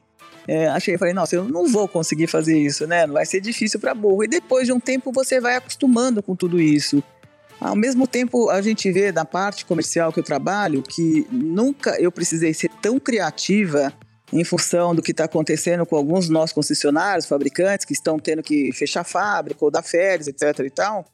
[0.48, 3.06] É, achei, falei, nossa, eu não vou conseguir fazer isso, né?
[3.06, 4.24] Vai ser difícil para burro.
[4.24, 7.00] E depois de um tempo você vai acostumando com tudo isso.
[7.60, 12.10] Ao mesmo tempo, a gente vê da parte comercial que eu trabalho que nunca eu
[12.10, 13.92] precisei ser tão criativa
[14.32, 18.72] em função do que está acontecendo com alguns nossos concessionários, fabricantes, que estão tendo que
[18.72, 20.60] fechar fábrica ou dar férias, etc.
[20.60, 21.04] e tal,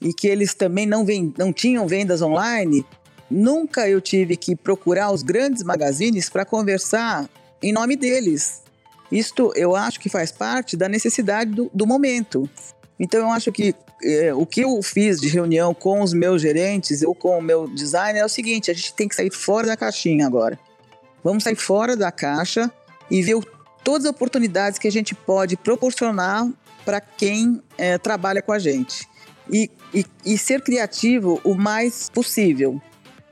[0.00, 1.04] e que eles também não,
[1.38, 2.84] não tinham vendas online,
[3.30, 7.28] nunca eu tive que procurar os grandes magazines para conversar
[7.62, 8.62] em nome deles.
[9.10, 12.48] Isto eu acho que faz parte da necessidade do, do momento.
[12.98, 17.02] Então eu acho que é, o que eu fiz de reunião com os meus gerentes
[17.02, 19.76] ou com o meu designer é o seguinte: a gente tem que sair fora da
[19.76, 20.58] caixinha agora.
[21.24, 22.70] Vamos sair fora da caixa
[23.10, 23.40] e ver
[23.82, 26.46] todas as oportunidades que a gente pode proporcionar
[26.84, 29.08] para quem é, trabalha com a gente.
[29.50, 32.80] E, e, e, ser criativo o mais possível.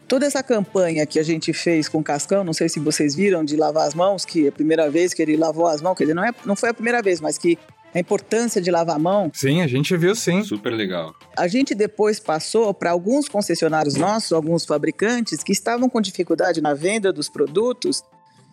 [0.08, 3.44] Toda essa campanha que a gente fez com o Cascão, não sei se vocês viram,
[3.44, 6.04] de lavar as mãos, que é a primeira vez que ele lavou as mãos, quer
[6.04, 7.58] dizer, não, é, não foi a primeira vez, mas que
[7.94, 9.30] a importância de lavar a mão.
[9.34, 10.42] Sim, a gente viu sim.
[10.42, 11.14] Super legal.
[11.36, 16.74] A gente depois passou para alguns concessionários nossos, alguns fabricantes que estavam com dificuldade na
[16.74, 18.02] venda dos produtos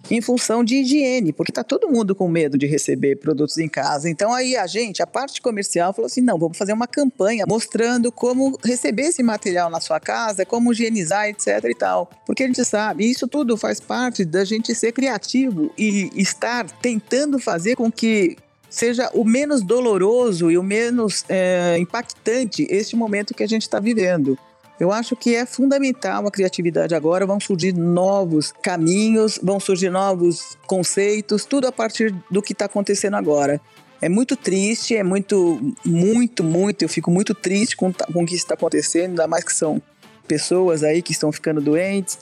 [0.10, 4.10] em função de higiene, porque está todo mundo com medo de receber produtos em casa.
[4.10, 8.12] Então aí a gente, a parte comercial, falou assim: não, vamos fazer uma campanha mostrando
[8.12, 11.63] como receber esse material na sua casa, como higienizar, etc.
[11.65, 12.10] e tal.
[12.25, 17.39] Porque a gente sabe, isso tudo faz parte da gente ser criativo e estar tentando
[17.39, 18.38] fazer com que
[18.69, 23.79] seja o menos doloroso e o menos é, impactante este momento que a gente está
[23.79, 24.38] vivendo.
[24.79, 30.58] Eu acho que é fundamental a criatividade agora, vão surgir novos caminhos, vão surgir novos
[30.65, 33.60] conceitos, tudo a partir do que está acontecendo agora.
[34.01, 38.36] É muito triste, é muito, muito, muito, eu fico muito triste com, com o que
[38.36, 39.82] está acontecendo, ainda mais que são
[40.25, 42.17] pessoas aí que estão ficando doentes,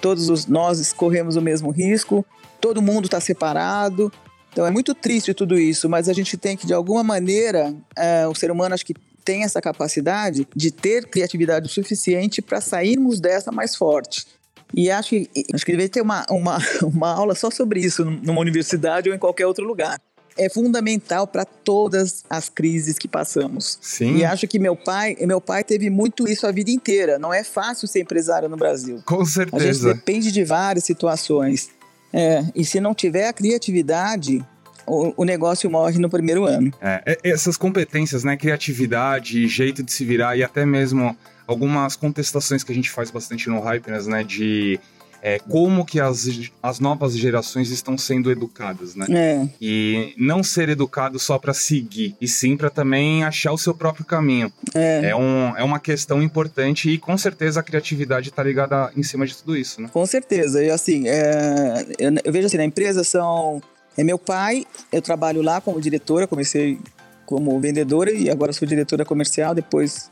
[0.00, 2.24] todos os, nós corremos o mesmo risco,
[2.60, 4.12] todo mundo está separado,
[4.52, 8.26] então é muito triste tudo isso, mas a gente tem que, de alguma maneira, é,
[8.26, 13.52] o ser humano acho que tem essa capacidade de ter criatividade suficiente para sairmos dessa
[13.52, 14.26] mais forte.
[14.74, 18.40] E acho que, acho que deveria ter uma, uma, uma aula só sobre isso numa
[18.40, 19.98] universidade ou em qualquer outro lugar.
[20.36, 23.78] é fundamental para todas as crises que passamos.
[23.82, 24.18] Sim.
[24.18, 27.18] E acho que meu pai, meu pai teve muito isso a vida inteira.
[27.18, 29.02] Não é fácil ser empresário no Brasil.
[29.04, 29.94] Com A gente certeza.
[29.94, 31.70] depende de várias situações.
[32.12, 34.44] É, e se não tiver a criatividade,
[34.86, 36.72] o, negócio morre no primeiro ano.
[36.80, 38.36] É, essas competências, né?
[38.36, 41.16] Criatividade, jeito de se virar e até mesmo
[41.46, 44.24] algumas contestações que a gente faz bastante no Hypeness, né?
[44.24, 44.80] De
[45.22, 46.28] é, como que as,
[46.62, 49.06] as novas gerações estão sendo educadas, né?
[49.10, 53.74] É, E não ser educado só para seguir, e sim para também achar o seu
[53.74, 54.52] próprio caminho.
[54.74, 59.02] é, É, um, é uma questão importante e com certeza a criatividade está ligada em
[59.02, 59.88] cima de tudo isso, né?
[59.92, 60.62] com certeza.
[60.62, 63.60] E assim, é, eu, eu vejo assim, na empresa são.
[63.96, 66.78] É meu pai, eu trabalho lá como diretora, comecei
[67.26, 70.08] como vendedora e agora sou diretora comercial depois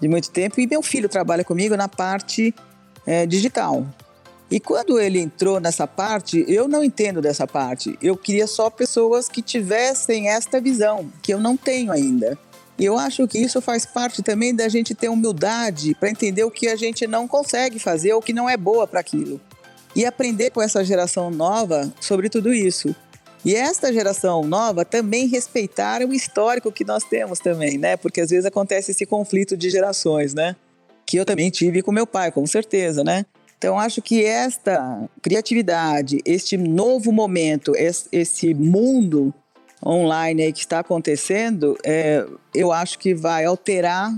[0.00, 0.58] de muito tempo.
[0.58, 2.54] E meu filho trabalha comigo na parte
[3.06, 3.86] é, digital.
[4.50, 7.98] E quando ele entrou nessa parte, eu não entendo dessa parte.
[8.00, 12.38] Eu queria só pessoas que tivessem esta visão, que eu não tenho ainda.
[12.78, 16.50] E eu acho que isso faz parte também da gente ter humildade para entender o
[16.50, 19.40] que a gente não consegue fazer ou que não é boa para aquilo.
[19.96, 22.94] E aprender com essa geração nova sobre tudo isso.
[23.44, 27.96] E esta geração nova também respeitar o histórico que nós temos também, né?
[27.96, 30.54] Porque às vezes acontece esse conflito de gerações, né?
[31.06, 33.24] Que eu também tive com meu pai, com certeza, né?
[33.58, 39.32] Então acho que esta criatividade, este novo momento, es- esse mundo
[39.84, 44.12] online aí que está acontecendo, é, eu acho que vai alterar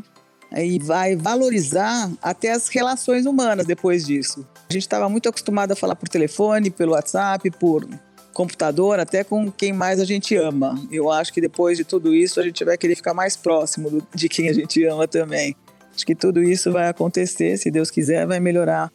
[0.51, 4.47] é, e vai valorizar até as relações humanas depois disso.
[4.69, 7.87] A gente estava muito acostumado a falar por telefone, pelo WhatsApp, por
[8.33, 10.81] computador, até com quem mais a gente ama.
[10.91, 14.07] Eu acho que depois de tudo isso a gente vai querer ficar mais próximo do-
[14.15, 15.55] de quem a gente ama também.
[15.95, 18.91] Acho que tudo isso vai acontecer, se Deus quiser, vai melhorar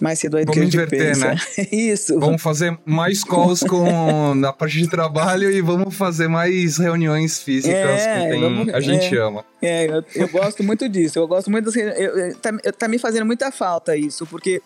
[0.00, 1.28] mais cedo que a Vamos inverter, pensa.
[1.28, 1.36] né?
[1.72, 2.18] Isso.
[2.20, 7.76] Vamos fazer mais calls com, na parte de trabalho e vamos fazer mais reuniões físicas
[8.02, 9.20] É, com quem vamos- a gente é.
[9.20, 9.44] ama.
[9.60, 11.18] É, eu, eu gosto muito disso.
[11.18, 11.76] Eu gosto muito.
[11.78, 14.60] Eu, eu- tá, eu- tá me fazendo muita falta isso, porque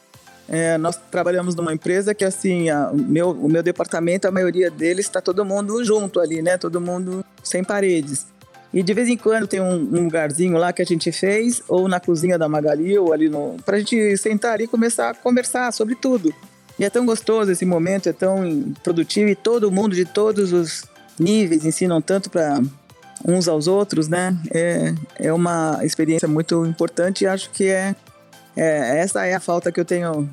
[0.49, 4.71] é, nós trabalhamos numa empresa que, assim, a- o, meu, o meu departamento, a maioria
[4.71, 6.59] deles está todo mundo junto ali, né?
[6.59, 8.27] Todo mundo sem paredes.
[8.73, 11.89] E de vez em quando tem um, um lugarzinho lá que a gente fez, ou
[11.89, 13.57] na cozinha da Magali, ou ali no.
[13.65, 16.33] pra gente sentar ali e começar a conversar sobre tudo.
[16.79, 20.85] E é tão gostoso esse momento, é tão produtivo e todo mundo de todos os
[21.19, 22.63] níveis ensinam tanto para
[23.27, 24.37] uns aos outros, né?
[24.53, 27.95] É, é uma experiência muito importante e acho que é,
[28.57, 30.29] é essa é a falta que eu tenho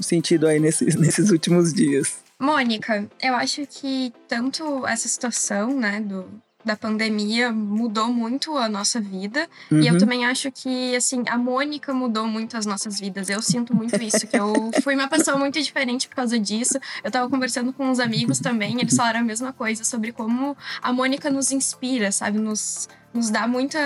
[0.00, 2.18] sentido aí nesses, nesses últimos dias.
[2.38, 6.26] Mônica, eu acho que tanto essa situação, né, do,
[6.64, 9.46] da pandemia mudou muito a nossa vida.
[9.70, 9.98] E eu Uhum.
[9.98, 13.28] também acho que, assim, a Mônica mudou muito as nossas vidas.
[13.28, 16.78] Eu sinto muito isso, que eu fui uma pessoa muito diferente por causa disso.
[17.02, 20.92] Eu tava conversando com uns amigos também, eles falaram a mesma coisa sobre como a
[20.92, 22.38] Mônica nos inspira, sabe?
[22.38, 23.78] Nos, nos dá muita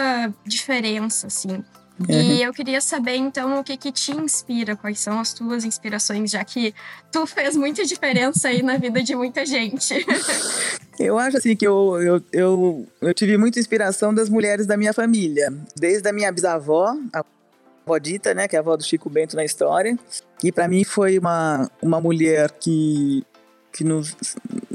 [0.47, 1.65] diferença, assim.
[2.09, 6.31] E eu queria saber, então, o que que te inspira, quais são as tuas inspirações,
[6.31, 6.73] já que
[7.11, 9.95] tu fez muita diferença aí na vida de muita gente.
[10.99, 14.93] Eu acho assim que eu, eu, eu, eu tive muita inspiração das mulheres da minha
[14.93, 17.23] família, desde a minha bisavó, a
[17.87, 19.97] avó Dita, né, que é a avó do Chico Bento na história,
[20.43, 23.25] e para mim foi uma, uma mulher que,
[23.73, 24.17] que nos,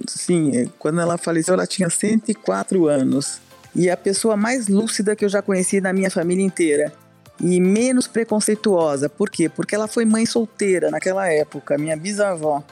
[0.08, 3.42] sim, quando ela faleceu ela tinha 104 anos,
[3.76, 6.94] e a pessoa mais lúcida que eu já conheci na minha família inteira.
[7.40, 9.10] E menos preconceituosa.
[9.10, 9.50] Por quê?
[9.50, 12.64] Porque ela foi mãe solteira naquela época, minha bisavó.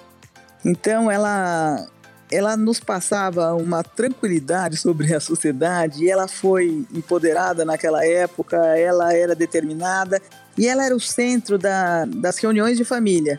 [0.63, 1.87] Então ela
[2.31, 9.35] ela nos passava uma tranquilidade sobre a sociedade ela foi empoderada naquela época, ela era
[9.35, 10.21] determinada
[10.57, 13.37] e ela era o centro da, das reuniões de família.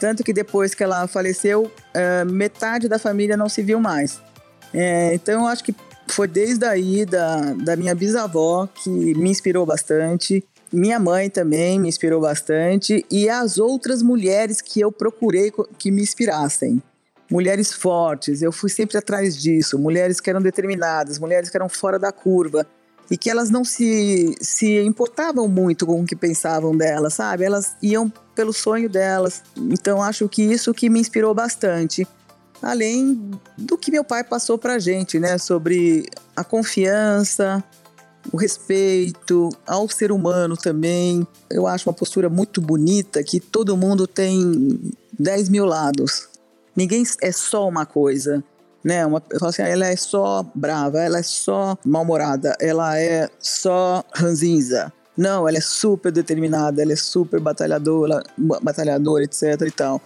[0.00, 4.20] Tanto que depois que ela faleceu, eh, metade da família não se viu mais.
[4.72, 5.74] Eh, então eu acho que
[6.08, 10.44] foi desde aí da, da minha bisavó que me inspirou bastante.
[10.74, 16.02] Minha mãe também me inspirou bastante e as outras mulheres que eu procurei que me
[16.02, 16.82] inspirassem.
[17.30, 19.78] Mulheres fortes, eu fui sempre atrás disso.
[19.78, 22.66] Mulheres que eram determinadas, mulheres que eram fora da curva
[23.08, 27.44] e que elas não se, se importavam muito com o que pensavam delas, sabe?
[27.44, 29.44] Elas iam pelo sonho delas.
[29.56, 32.04] Então acho que isso que me inspirou bastante.
[32.60, 35.38] Além do que meu pai passou pra gente, né?
[35.38, 37.62] Sobre a confiança,
[38.32, 41.26] o respeito ao ser humano também.
[41.50, 44.80] Eu acho uma postura muito bonita que todo mundo tem
[45.18, 46.28] 10 mil lados.
[46.76, 48.42] Ninguém é só uma coisa.
[48.82, 49.04] Né?
[49.06, 53.30] Uma, eu falo assim, ah, ela é só brava, ela é só mal-humorada, ela é
[53.38, 54.92] só ranzinza.
[55.16, 60.00] Não, ela é super determinada, ela é super batalhadora, ba- batalhadora, etc e tal.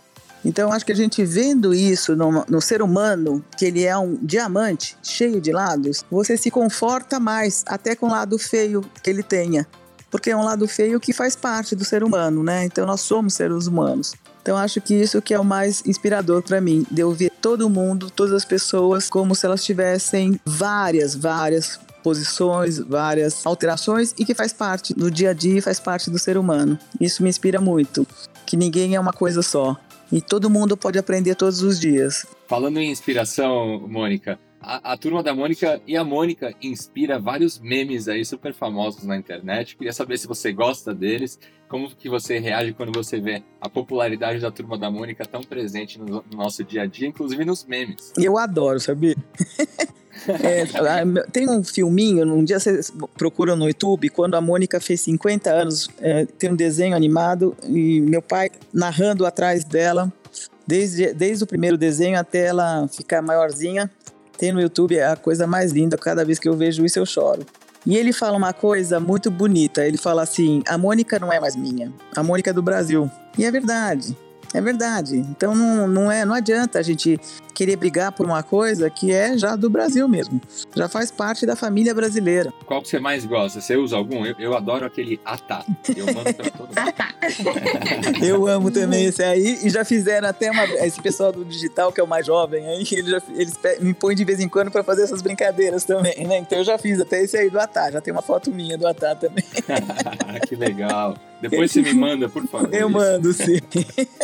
[0.49, 4.17] Então, acho que a gente vendo isso no, no, ser humano, que ele é um
[4.23, 9.23] diamante cheio de lados, você se conforta mais, até com o lado feio que ele
[9.23, 9.67] tenha.
[10.11, 12.65] Porque é um lado feio que faz parte do ser humano, né?
[12.65, 14.15] Então, nós somos seres humanos.
[14.41, 17.69] Então, acho que isso que é o mais inspirador para mim, de eu ver todo
[17.69, 24.35] mundo, todas as pessoas, como se elas tivessem várias, várias posições, várias alterações e que
[24.35, 26.79] faz parte do dia a dia, faz parte do ser humano.
[26.99, 28.07] Isso me inspira muito,
[28.47, 29.77] que ninguém é uma coisa só
[30.11, 32.27] e todo mundo pode aprender todos os dias.
[32.47, 38.09] Falando em inspiração, Mônica, a, a, turma da Mônica e a Mônica inspira vários memes
[38.09, 39.77] aí super famosos na internet.
[39.77, 41.39] Queria saber se você gosta deles,
[41.69, 45.99] como que você reage quando você vê a popularidade da turma da Mônica tão presente
[45.99, 48.13] no, no nosso dia a dia, inclusive nos memes.
[48.17, 49.17] Eu adoro, sabia?
[50.27, 50.65] É,
[51.31, 55.89] tem um filminho, um dia vocês procuram no YouTube, quando a Mônica fez 50 anos,
[56.01, 60.13] é, tem um desenho animado e meu pai narrando atrás dela,
[60.67, 63.91] desde, desde o primeiro desenho até ela ficar maiorzinha.
[64.37, 67.07] Tem no YouTube, é a coisa mais linda, cada vez que eu vejo isso eu
[67.07, 67.45] choro.
[67.85, 71.57] E ele fala uma coisa muito bonita, ele fala assim, a Mônica não é mais
[71.57, 73.11] minha, a Mônica é do Brasil.
[73.37, 74.17] E é verdade.
[74.55, 75.19] É verdade.
[75.19, 77.19] Então não, não, é, não adianta a gente
[77.55, 80.41] querer brigar por uma coisa que é já do Brasil mesmo.
[80.75, 82.53] Já faz parte da família brasileira.
[82.65, 83.61] Qual que você mais gosta?
[83.61, 84.25] Você usa algum?
[84.25, 85.65] Eu, eu adoro aquele Atá.
[85.95, 88.25] Eu mando pra todo mundo.
[88.25, 89.59] eu amo também esse aí.
[89.65, 90.65] E já fizeram até uma.
[90.65, 94.15] Esse pessoal do digital, que é o mais jovem aí, eles, já, eles me põem
[94.15, 96.39] de vez em quando para fazer essas brincadeiras também, né?
[96.39, 97.91] Então eu já fiz até esse aí do Atá.
[97.91, 99.45] Já tem uma foto minha do Atá também.
[100.47, 101.17] que legal.
[101.41, 102.75] Depois você me manda, por favor.
[102.75, 103.61] Eu mando, sim.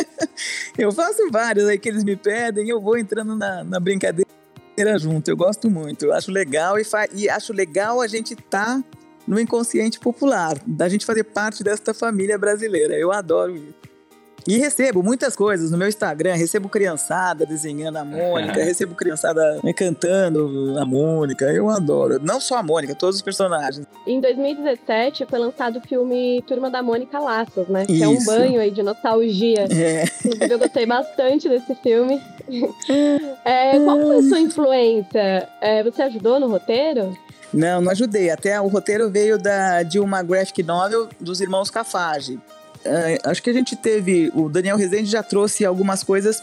[0.77, 4.27] eu faço vários aí que eles me pedem, eu vou entrando na, na brincadeira
[4.99, 5.29] junto.
[5.29, 8.83] Eu gosto muito, eu acho legal e, e acho legal a gente estar tá
[9.27, 12.95] no inconsciente popular, da gente fazer parte desta família brasileira.
[12.95, 13.84] Eu adoro isso.
[14.47, 20.75] E recebo muitas coisas no meu Instagram, recebo criançada desenhando a Mônica, recebo criançada cantando
[20.79, 22.19] a Mônica, eu adoro.
[22.21, 23.87] Não só a Mônica, todos os personagens.
[24.05, 27.85] Em 2017 foi lançado o filme Turma da Mônica Laços, né?
[27.89, 27.95] Isso.
[27.95, 29.67] Que é um banho aí de nostalgia.
[29.71, 30.03] É.
[30.03, 32.21] Inclusive eu gostei bastante desse filme.
[33.43, 35.49] É, qual foi a sua influência?
[35.61, 37.15] É, você ajudou no roteiro?
[37.53, 38.29] Não, não ajudei.
[38.29, 42.39] Até o roteiro veio da, de uma graphic novel dos irmãos Cafage
[43.23, 44.31] acho que a gente teve.
[44.33, 46.41] O Daniel Rezende já trouxe algumas coisas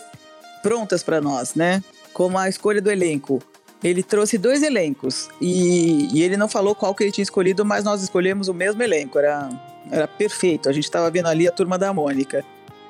[0.62, 1.82] prontas para nós, né?
[2.12, 3.42] Como a escolha do elenco.
[3.82, 7.82] Ele trouxe dois elencos e, e, ele não falou qual que ele tinha escolhido, mas
[7.82, 9.18] nós escolhemos o mesmo elenco.
[9.18, 9.48] Era,
[9.90, 10.68] era perfeito.
[10.68, 12.44] A gente estava vendo ali a turma da Mônica.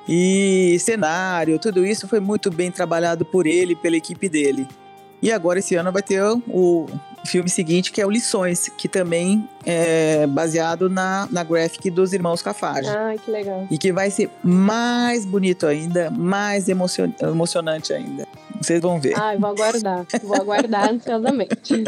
[0.07, 4.67] E cenário, tudo isso foi muito bem trabalhado por ele, pela equipe dele.
[5.21, 6.85] E agora esse ano vai ter o,
[7.25, 12.41] filme seguinte, que é o Lições, que também é baseado na, na graphic dos irmãos
[12.41, 12.89] Cafage.
[12.89, 13.67] Ai, que legal.
[13.71, 18.27] E que vai ser mais bonito ainda, mais emocion, emocionante ainda.
[18.61, 19.17] Vocês vão ver.
[19.17, 20.05] Ai, vou aguardar.
[20.23, 21.83] vou aguardar ansiosamente.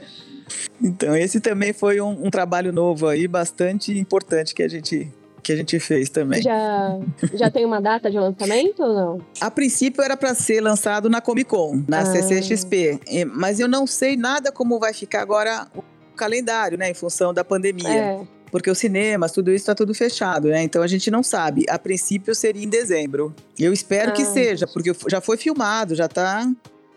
[0.80, 5.12] então, esse também foi um, um trabalho novo aí, bastante importante que a gente
[5.42, 6.42] que a gente fez também.
[6.42, 6.98] Já,
[7.34, 9.18] já tem uma data de lançamento ou não?
[9.40, 12.06] A princípio era para ser lançado na Comic Con, na ah.
[12.06, 13.00] CCXP,
[13.34, 15.82] mas eu não sei nada como vai ficar agora o
[16.14, 17.88] calendário, né, em função da pandemia.
[17.88, 18.20] É.
[18.50, 20.60] Porque os cinemas, tudo isso está tudo fechado, né?
[20.62, 21.64] Então a gente não sabe.
[21.68, 23.32] A princípio seria em dezembro.
[23.56, 26.44] Eu espero ah, que seja, porque já foi filmado, já está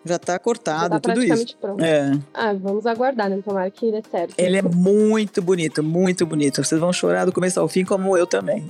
[0.05, 1.57] já tá cortado, já tá tudo isso.
[1.57, 1.83] Pronto.
[1.83, 2.11] É.
[2.33, 3.39] Ah, vamos aguardar, né?
[3.43, 4.33] Tomara que dê certo.
[4.37, 6.63] Ele é muito bonito, muito bonito.
[6.63, 8.69] Vocês vão chorar do começo ao fim, como eu também.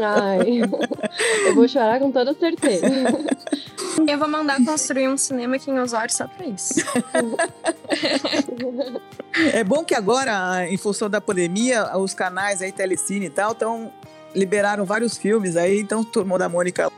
[0.00, 0.62] Ai,
[1.46, 2.86] eu vou chorar com toda certeza.
[4.06, 6.74] Eu vou mandar construir um cinema aqui em Osório só pra isso.
[9.52, 13.92] É bom que agora, em função da pandemia, os canais aí, Telecine e tal, estão
[14.34, 16.90] liberaram vários filmes aí, então Turma da Mônica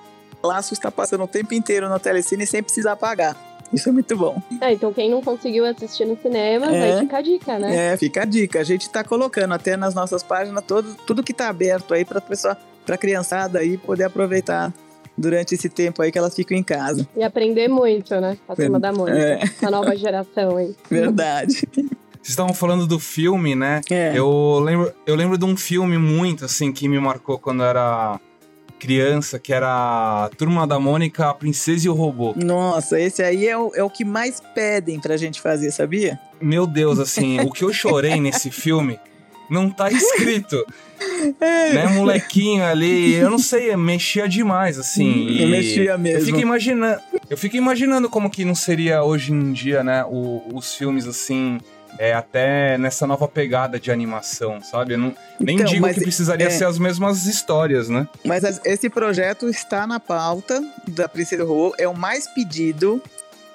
[0.42, 3.36] Laços está passando o tempo inteiro na telecine sem precisar pagar.
[3.72, 4.40] Isso é muito bom.
[4.60, 7.92] É, então quem não conseguiu assistir no cinema, é, aí fica a dica, né?
[7.92, 8.60] É, fica a dica.
[8.60, 12.20] A gente está colocando até nas nossas páginas todo, tudo que está aberto aí para
[12.20, 14.72] pessoa, para criançada aí poder aproveitar
[15.16, 17.06] durante esse tempo aí que elas ficam em casa.
[17.16, 18.36] E aprender muito, né?
[18.48, 19.18] A turma da Mônica.
[19.18, 19.40] É.
[19.64, 20.74] A nova geração aí.
[20.90, 21.68] Verdade.
[21.72, 23.80] Vocês estavam falando do filme, né?
[23.90, 24.12] É.
[24.14, 28.20] Eu lembro, eu lembro de um filme muito assim que me marcou quando era
[28.80, 32.34] criança, que era a Turma da Mônica, a Princesa e o Robô.
[32.34, 36.18] Nossa, esse aí é o, é o que mais pedem pra gente fazer, sabia?
[36.40, 38.98] Meu Deus, assim, o que eu chorei nesse filme
[39.50, 40.64] não tá escrito.
[41.40, 41.72] É.
[41.72, 45.40] Né, molequinho ali, eu não sei, mexia demais, assim.
[45.40, 46.20] Eu mexia mesmo.
[46.20, 50.42] Eu fico imaginando, eu fico imaginando como que não seria hoje em dia, né, o,
[50.54, 51.58] os filmes assim
[51.98, 54.94] é, até nessa nova pegada de animação, sabe?
[54.94, 58.08] Eu não, nem Então, digo que precisaria é- ser as mesmas histórias, né?
[58.24, 63.02] Mas as- esse projeto está na pauta da Princesa Rô, é o mais pedido.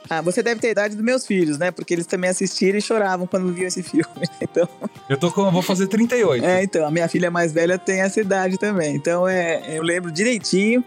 [0.07, 1.71] Ah, você deve ter a idade dos meus filhos, né?
[1.71, 4.05] Porque eles também assistiram e choravam quando viam esse filme.
[4.39, 4.69] Então,
[5.09, 6.45] Eu tô com, vou fazer 38.
[6.45, 8.95] é, então, a minha filha mais velha tem essa idade também.
[8.95, 10.83] Então, é, eu lembro direitinho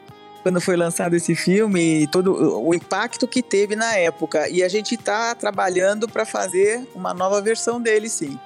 [0.49, 2.33] quando foi lançado esse filme e todo
[2.67, 4.49] o impacto que teve na época.
[4.49, 8.39] E a gente tá trabalhando para fazer uma nova versão dele, sim.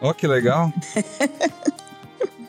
[0.00, 0.72] Ó, que legal.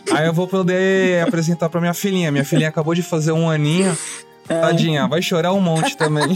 [0.09, 2.31] Aí eu vou poder apresentar pra minha filhinha.
[2.31, 3.95] Minha filhinha acabou de fazer um aninho.
[4.47, 4.59] É.
[4.61, 6.33] Tadinha, vai chorar um monte também.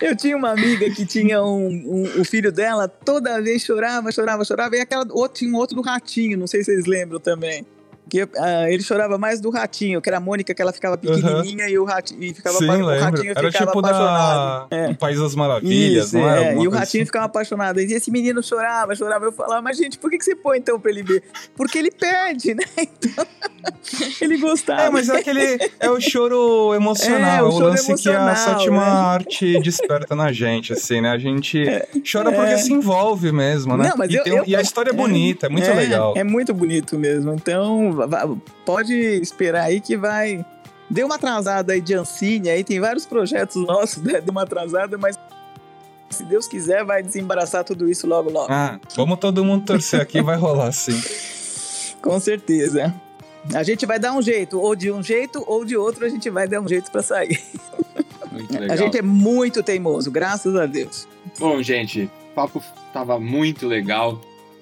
[0.00, 4.44] Eu tinha uma amiga que tinha um, um- o filho dela, toda vez chorava, chorava,
[4.44, 7.66] chorava, e aquela outro, tinha um outro do ratinho, não sei se vocês lembram também.
[8.08, 11.68] Que ah, ele chorava mais do ratinho, que era a Mônica, que ela ficava pequenininha
[11.68, 14.68] e o ratinho e ficava Sim, o ratinho Era ficava tipo apaixonado.
[14.70, 14.94] da É.
[14.94, 17.04] País das Maravilhas, Isso, não é, e o ratinho assim?
[17.04, 17.80] ficava apaixonado.
[17.80, 19.24] E esse menino chorava, chorava.
[19.26, 21.22] Eu falava, mas gente, por que, que você põe então pra ele ver?
[21.56, 22.64] Porque ele perde, né?
[22.78, 23.26] Então,
[24.20, 24.82] ele gostava.
[24.82, 25.58] É, mas é aquele.
[25.80, 28.90] É o choro emocional, É, é, o o choro lance que a sétima né?
[28.90, 31.10] arte desperta na gente, assim, né?
[31.10, 31.64] A gente
[32.10, 32.58] chora porque é.
[32.58, 33.88] se envolve mesmo, né?
[33.90, 36.14] Não, mas e, eu- um- eu- e a história é bonita, é muito é, legal.
[36.16, 37.32] É muito bonito mesmo.
[37.34, 37.97] Então,
[38.64, 40.44] pode esperar aí que vai.
[40.90, 44.20] Deu uma atrasada aí de Ancine, aí tem vários projetos nossos, né?
[44.20, 45.18] Deu uma atrasada, mas
[46.10, 48.50] se Deus quiser, vai desembaraçar tudo isso logo, logo.
[48.50, 50.98] Ah, vamos todo mundo torcer aqui, vai rolar sim.
[52.00, 52.94] Com certeza.
[53.54, 56.28] A gente vai dar um jeito, ou de um jeito ou de outro, a gente
[56.30, 57.40] vai dar um jeito pra sair.
[58.30, 61.08] Muito A gente é muito teimoso, graças a Deus.
[61.38, 64.20] Bom, gente, o papo tava muito legal,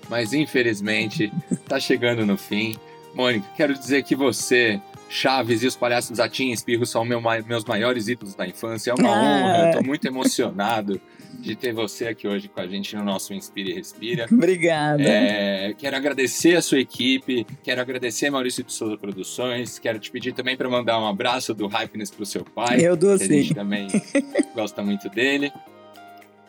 [0.09, 1.33] mas infelizmente
[1.69, 2.77] tá chegando no fim.
[3.17, 7.65] Mônica, quero dizer que você, Chaves e os Palhaços Zatim e Espirro são meu meus
[7.65, 8.91] maiores ídolos da infância.
[8.91, 9.21] É uma Ah.
[9.21, 11.01] honra, eu tô muito emocionado
[11.39, 14.27] de ter você aqui hoje com a gente no nosso Inspire e Respira.
[14.31, 15.03] Obrigada.
[15.03, 20.33] É, quero agradecer a sua equipe, quero agradecer Maurício de Souza Produções, quero te pedir
[20.33, 22.81] também para mandar um abraço do Hypeness pro seu pai.
[22.81, 23.55] Eu dou que a gente sim.
[23.55, 23.89] também
[24.55, 25.51] gosta muito dele.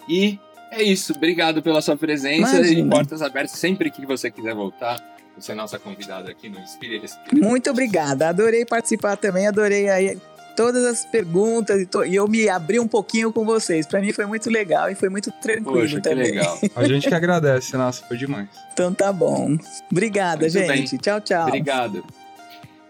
[0.09, 0.39] E
[0.71, 2.89] é isso, obrigado pela sua presença e Imagina.
[2.89, 5.16] portas abertas sempre que você quiser voltar.
[5.39, 7.45] Você é nossa convidada aqui no Inspire Respira.
[7.47, 8.29] Muito obrigada.
[8.29, 10.17] Adorei participar também, adorei aí
[10.55, 13.85] todas as perguntas e, to- e eu me abri um pouquinho com vocês.
[13.85, 16.31] Para mim foi muito legal e foi muito tranquilo Poxa, que também.
[16.31, 16.59] legal.
[16.75, 18.47] A gente que agradece, nossa, foi demais.
[18.73, 19.55] Então tá bom.
[19.91, 20.67] Obrigada, Muito gente.
[20.91, 20.97] bem.
[20.99, 21.47] Tchau, tchau.
[21.47, 22.03] Obrigado.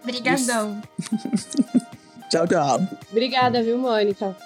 [0.02, 0.80] Obrigadão.
[2.30, 2.80] Tchau, tchau.
[3.10, 4.36] Obrigada, viu, Mônica?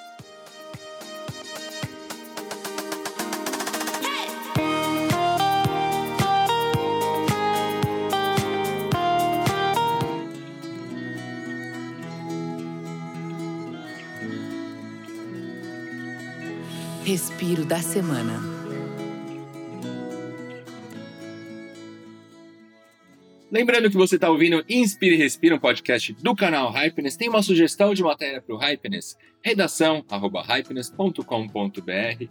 [17.13, 18.41] Respiro da semana.
[23.51, 27.15] Lembrando que você está ouvindo Inspire e Respira, um podcast do canal Hypeness.
[27.15, 29.19] Tem uma sugestão de matéria para o Hypeness?
[29.45, 32.29] Redação, arroba hypeness.com.br.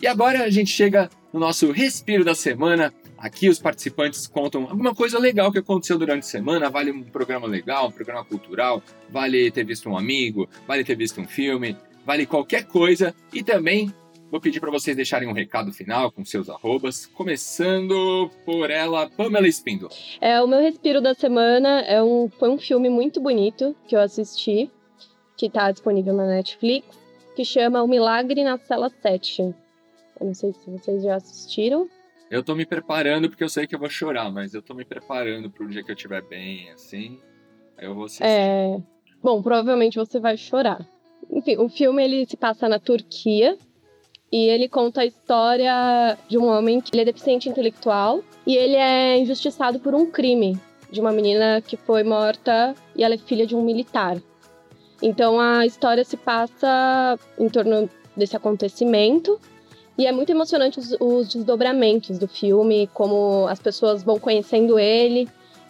[0.00, 2.94] E agora a gente chega no nosso Respiro da Semana.
[3.18, 6.70] Aqui os participantes contam alguma coisa legal que aconteceu durante a semana.
[6.70, 11.20] Vale um programa legal, um programa cultural, vale ter visto um amigo, vale ter visto
[11.20, 13.14] um filme, vale qualquer coisa.
[13.30, 13.92] E também
[14.34, 19.46] vou pedir para vocês deixarem um recado final com seus arrobas, começando por ela, Pamela
[19.46, 19.92] Espíndola.
[20.20, 24.00] É, o meu respiro da semana é um, foi um filme muito bonito que eu
[24.00, 24.68] assisti,
[25.36, 26.84] que está disponível na Netflix,
[27.36, 29.42] que chama O Milagre na Cela 7.
[29.42, 29.54] Eu
[30.26, 31.88] não sei se vocês já assistiram.
[32.28, 34.84] Eu tô me preparando porque eu sei que eu vou chorar, mas eu tô me
[34.84, 37.20] preparando pro dia que eu estiver bem, assim.
[37.78, 38.24] Aí eu vou assistir.
[38.24, 38.82] É,
[39.22, 40.84] bom, provavelmente você vai chorar.
[41.30, 43.56] Enfim, o filme ele se passa na Turquia
[44.34, 48.74] e ele conta a história de um homem que ele é deficiente intelectual e ele
[48.74, 50.58] é injustiçado por um crime
[50.90, 54.20] de uma menina que foi morta e ela é filha de um militar.
[55.00, 59.38] Então a história se passa em torno desse acontecimento
[59.96, 65.28] e é muito emocionante os, os desdobramentos do filme, como as pessoas vão conhecendo ele.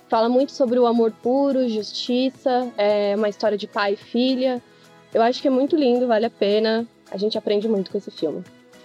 [0.08, 4.62] Fala muito sobre o amor puro, justiça, é uma história de pai e filha.
[5.12, 6.88] Eu acho que é muito lindo, vale a pena.
[7.14, 8.42] A gente aprende muito com esse filme.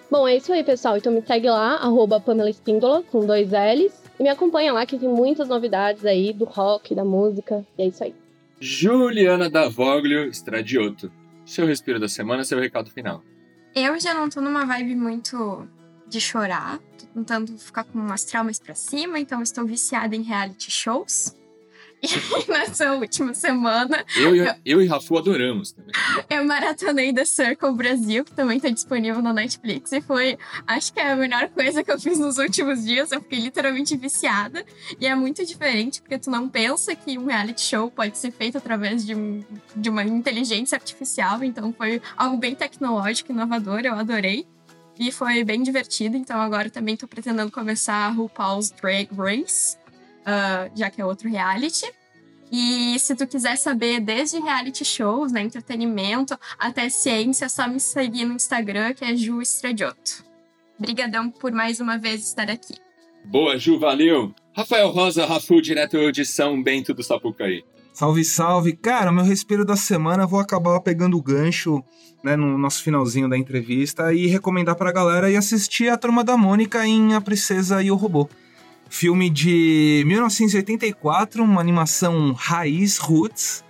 [0.09, 0.95] Bom, é isso aí, pessoal.
[0.95, 3.91] Então me segue lá, arroba Pamela Espíndola, com dois L's.
[4.19, 7.65] E me acompanha lá, que tem muitas novidades aí do rock, da música.
[7.75, 8.13] E é isso aí.
[8.59, 11.11] Juliana Davoglio Stradioto.
[11.43, 13.23] Seu respiro da semana, seu recado final.
[13.73, 15.67] Eu já não tô numa vibe muito
[16.07, 16.77] de chorar.
[16.99, 21.36] Tô tentando ficar com umas traumas pra cima, então estou viciada em reality shows.
[22.02, 22.08] E
[22.50, 24.06] nessa última semana.
[24.16, 25.91] Eu, eu, eu e Rafu adoramos também.
[26.30, 29.91] Eu maratonei The Circle Brasil, que também tá disponível na Netflix.
[29.91, 30.38] E foi,
[30.68, 33.12] acho que é a melhor coisa que eu fiz nos últimos dias.
[33.12, 34.64] Eu fiquei literalmente viciada.
[35.00, 38.58] E é muito diferente, porque tu não pensa que um reality show pode ser feito
[38.58, 39.43] através de, um,
[39.76, 41.43] de uma inteligência artificial.
[41.43, 43.82] Então foi algo bem tecnológico, inovador.
[43.84, 44.45] Eu adorei.
[45.00, 46.16] E foi bem divertido.
[46.16, 49.78] Então agora também tô pretendendo começar a RuPaul's Drag Race
[50.30, 51.91] uh, já que é outro reality.
[52.51, 57.80] E se tu quiser saber desde reality shows, né, entretenimento, até ciência, é só me
[57.80, 60.23] seguir no Instagram, que é Ju Estradiotto.
[60.80, 62.75] Obrigadão por mais uma vez estar aqui.
[63.25, 64.34] Boa, Ju, valeu!
[64.55, 67.63] Rafael Rosa, Rafu, direto de São Bento do Sapucaí.
[67.93, 68.75] Salve, salve!
[68.75, 71.84] Cara, meu respiro da semana, vou acabar pegando o gancho
[72.23, 76.38] né, no nosso finalzinho da entrevista e recomendar pra galera ir assistir a Turma da
[76.38, 78.27] Mônica em A Princesa e o Robô.
[78.90, 83.64] Filme de 1984, uma animação raiz, roots,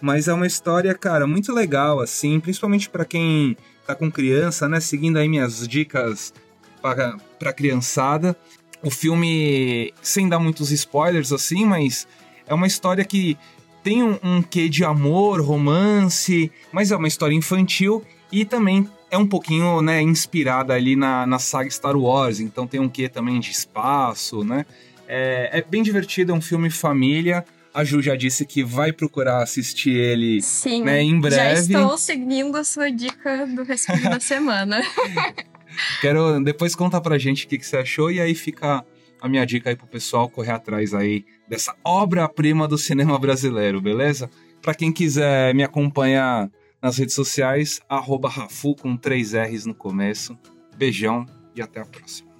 [0.00, 3.56] mas é uma história, cara, muito legal, assim, principalmente para quem
[3.86, 4.80] tá com criança, né?
[4.80, 6.32] Seguindo aí minhas dicas
[6.80, 8.36] para pra criançada.
[8.82, 12.08] O filme, sem dar muitos spoilers, assim, mas
[12.46, 13.38] é uma história que
[13.82, 19.18] tem um, um quê de amor, romance, mas é uma história infantil e também é
[19.18, 23.38] um pouquinho, né, inspirada ali na, na saga Star Wars, então tem um quê também
[23.38, 24.64] de espaço, né?
[25.06, 27.44] É, é bem divertido, é um filme família.
[27.74, 31.36] A Ju já disse que vai procurar assistir ele Sim, né, em breve.
[31.36, 34.80] Já estou seguindo a sua dica do respiro da semana.
[36.00, 38.82] Quero depois contar pra gente o que, que você achou e aí fica
[39.20, 44.30] a minha dica aí pro pessoal correr atrás aí dessa obra-prima do cinema brasileiro, beleza?
[44.62, 46.50] Para quem quiser me acompanhar
[46.82, 50.36] nas redes sociais, arroba Rafu com três R's no começo.
[50.76, 51.24] Beijão
[51.54, 52.30] e até a próxima.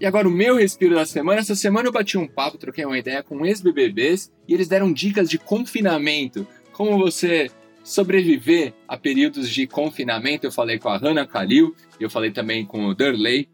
[0.00, 1.40] E agora o meu respiro da semana.
[1.40, 5.30] Essa semana eu bati um papo, troquei uma ideia com ex-BBBs e eles deram dicas
[5.30, 6.46] de confinamento.
[6.72, 7.50] Como você
[7.86, 10.44] sobreviver a períodos de confinamento.
[10.44, 13.48] Eu falei com a Hannah Kalil eu falei também com o Durley.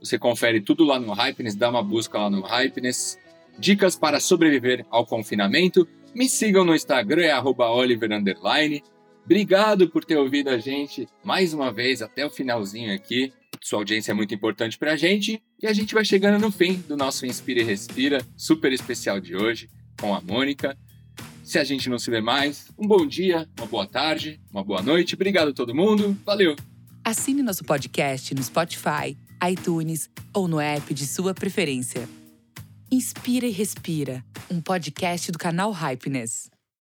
[0.00, 3.18] Você confere tudo lá no Hypeness, dá uma busca lá no Hypeness.
[3.58, 5.86] Dicas para sobreviver ao confinamento.
[6.14, 8.08] Me sigam no Instagram, é Oliver
[9.28, 13.30] Obrigado por ter ouvido a gente mais uma vez até o finalzinho aqui.
[13.60, 15.42] Sua audiência é muito importante para a gente.
[15.62, 19.36] E a gente vai chegando no fim do nosso Inspira e Respira, super especial de
[19.36, 19.68] hoje,
[20.00, 20.74] com a Mônica.
[21.44, 24.80] Se a gente não se vê mais, um bom dia, uma boa tarde, uma boa
[24.80, 25.14] noite.
[25.14, 26.16] Obrigado a todo mundo.
[26.24, 26.56] Valeu!
[27.04, 29.14] Assine nosso podcast no Spotify,
[29.46, 32.08] iTunes ou no app de sua preferência.
[32.90, 36.48] Inspira e Respira, um podcast do canal Hypeness.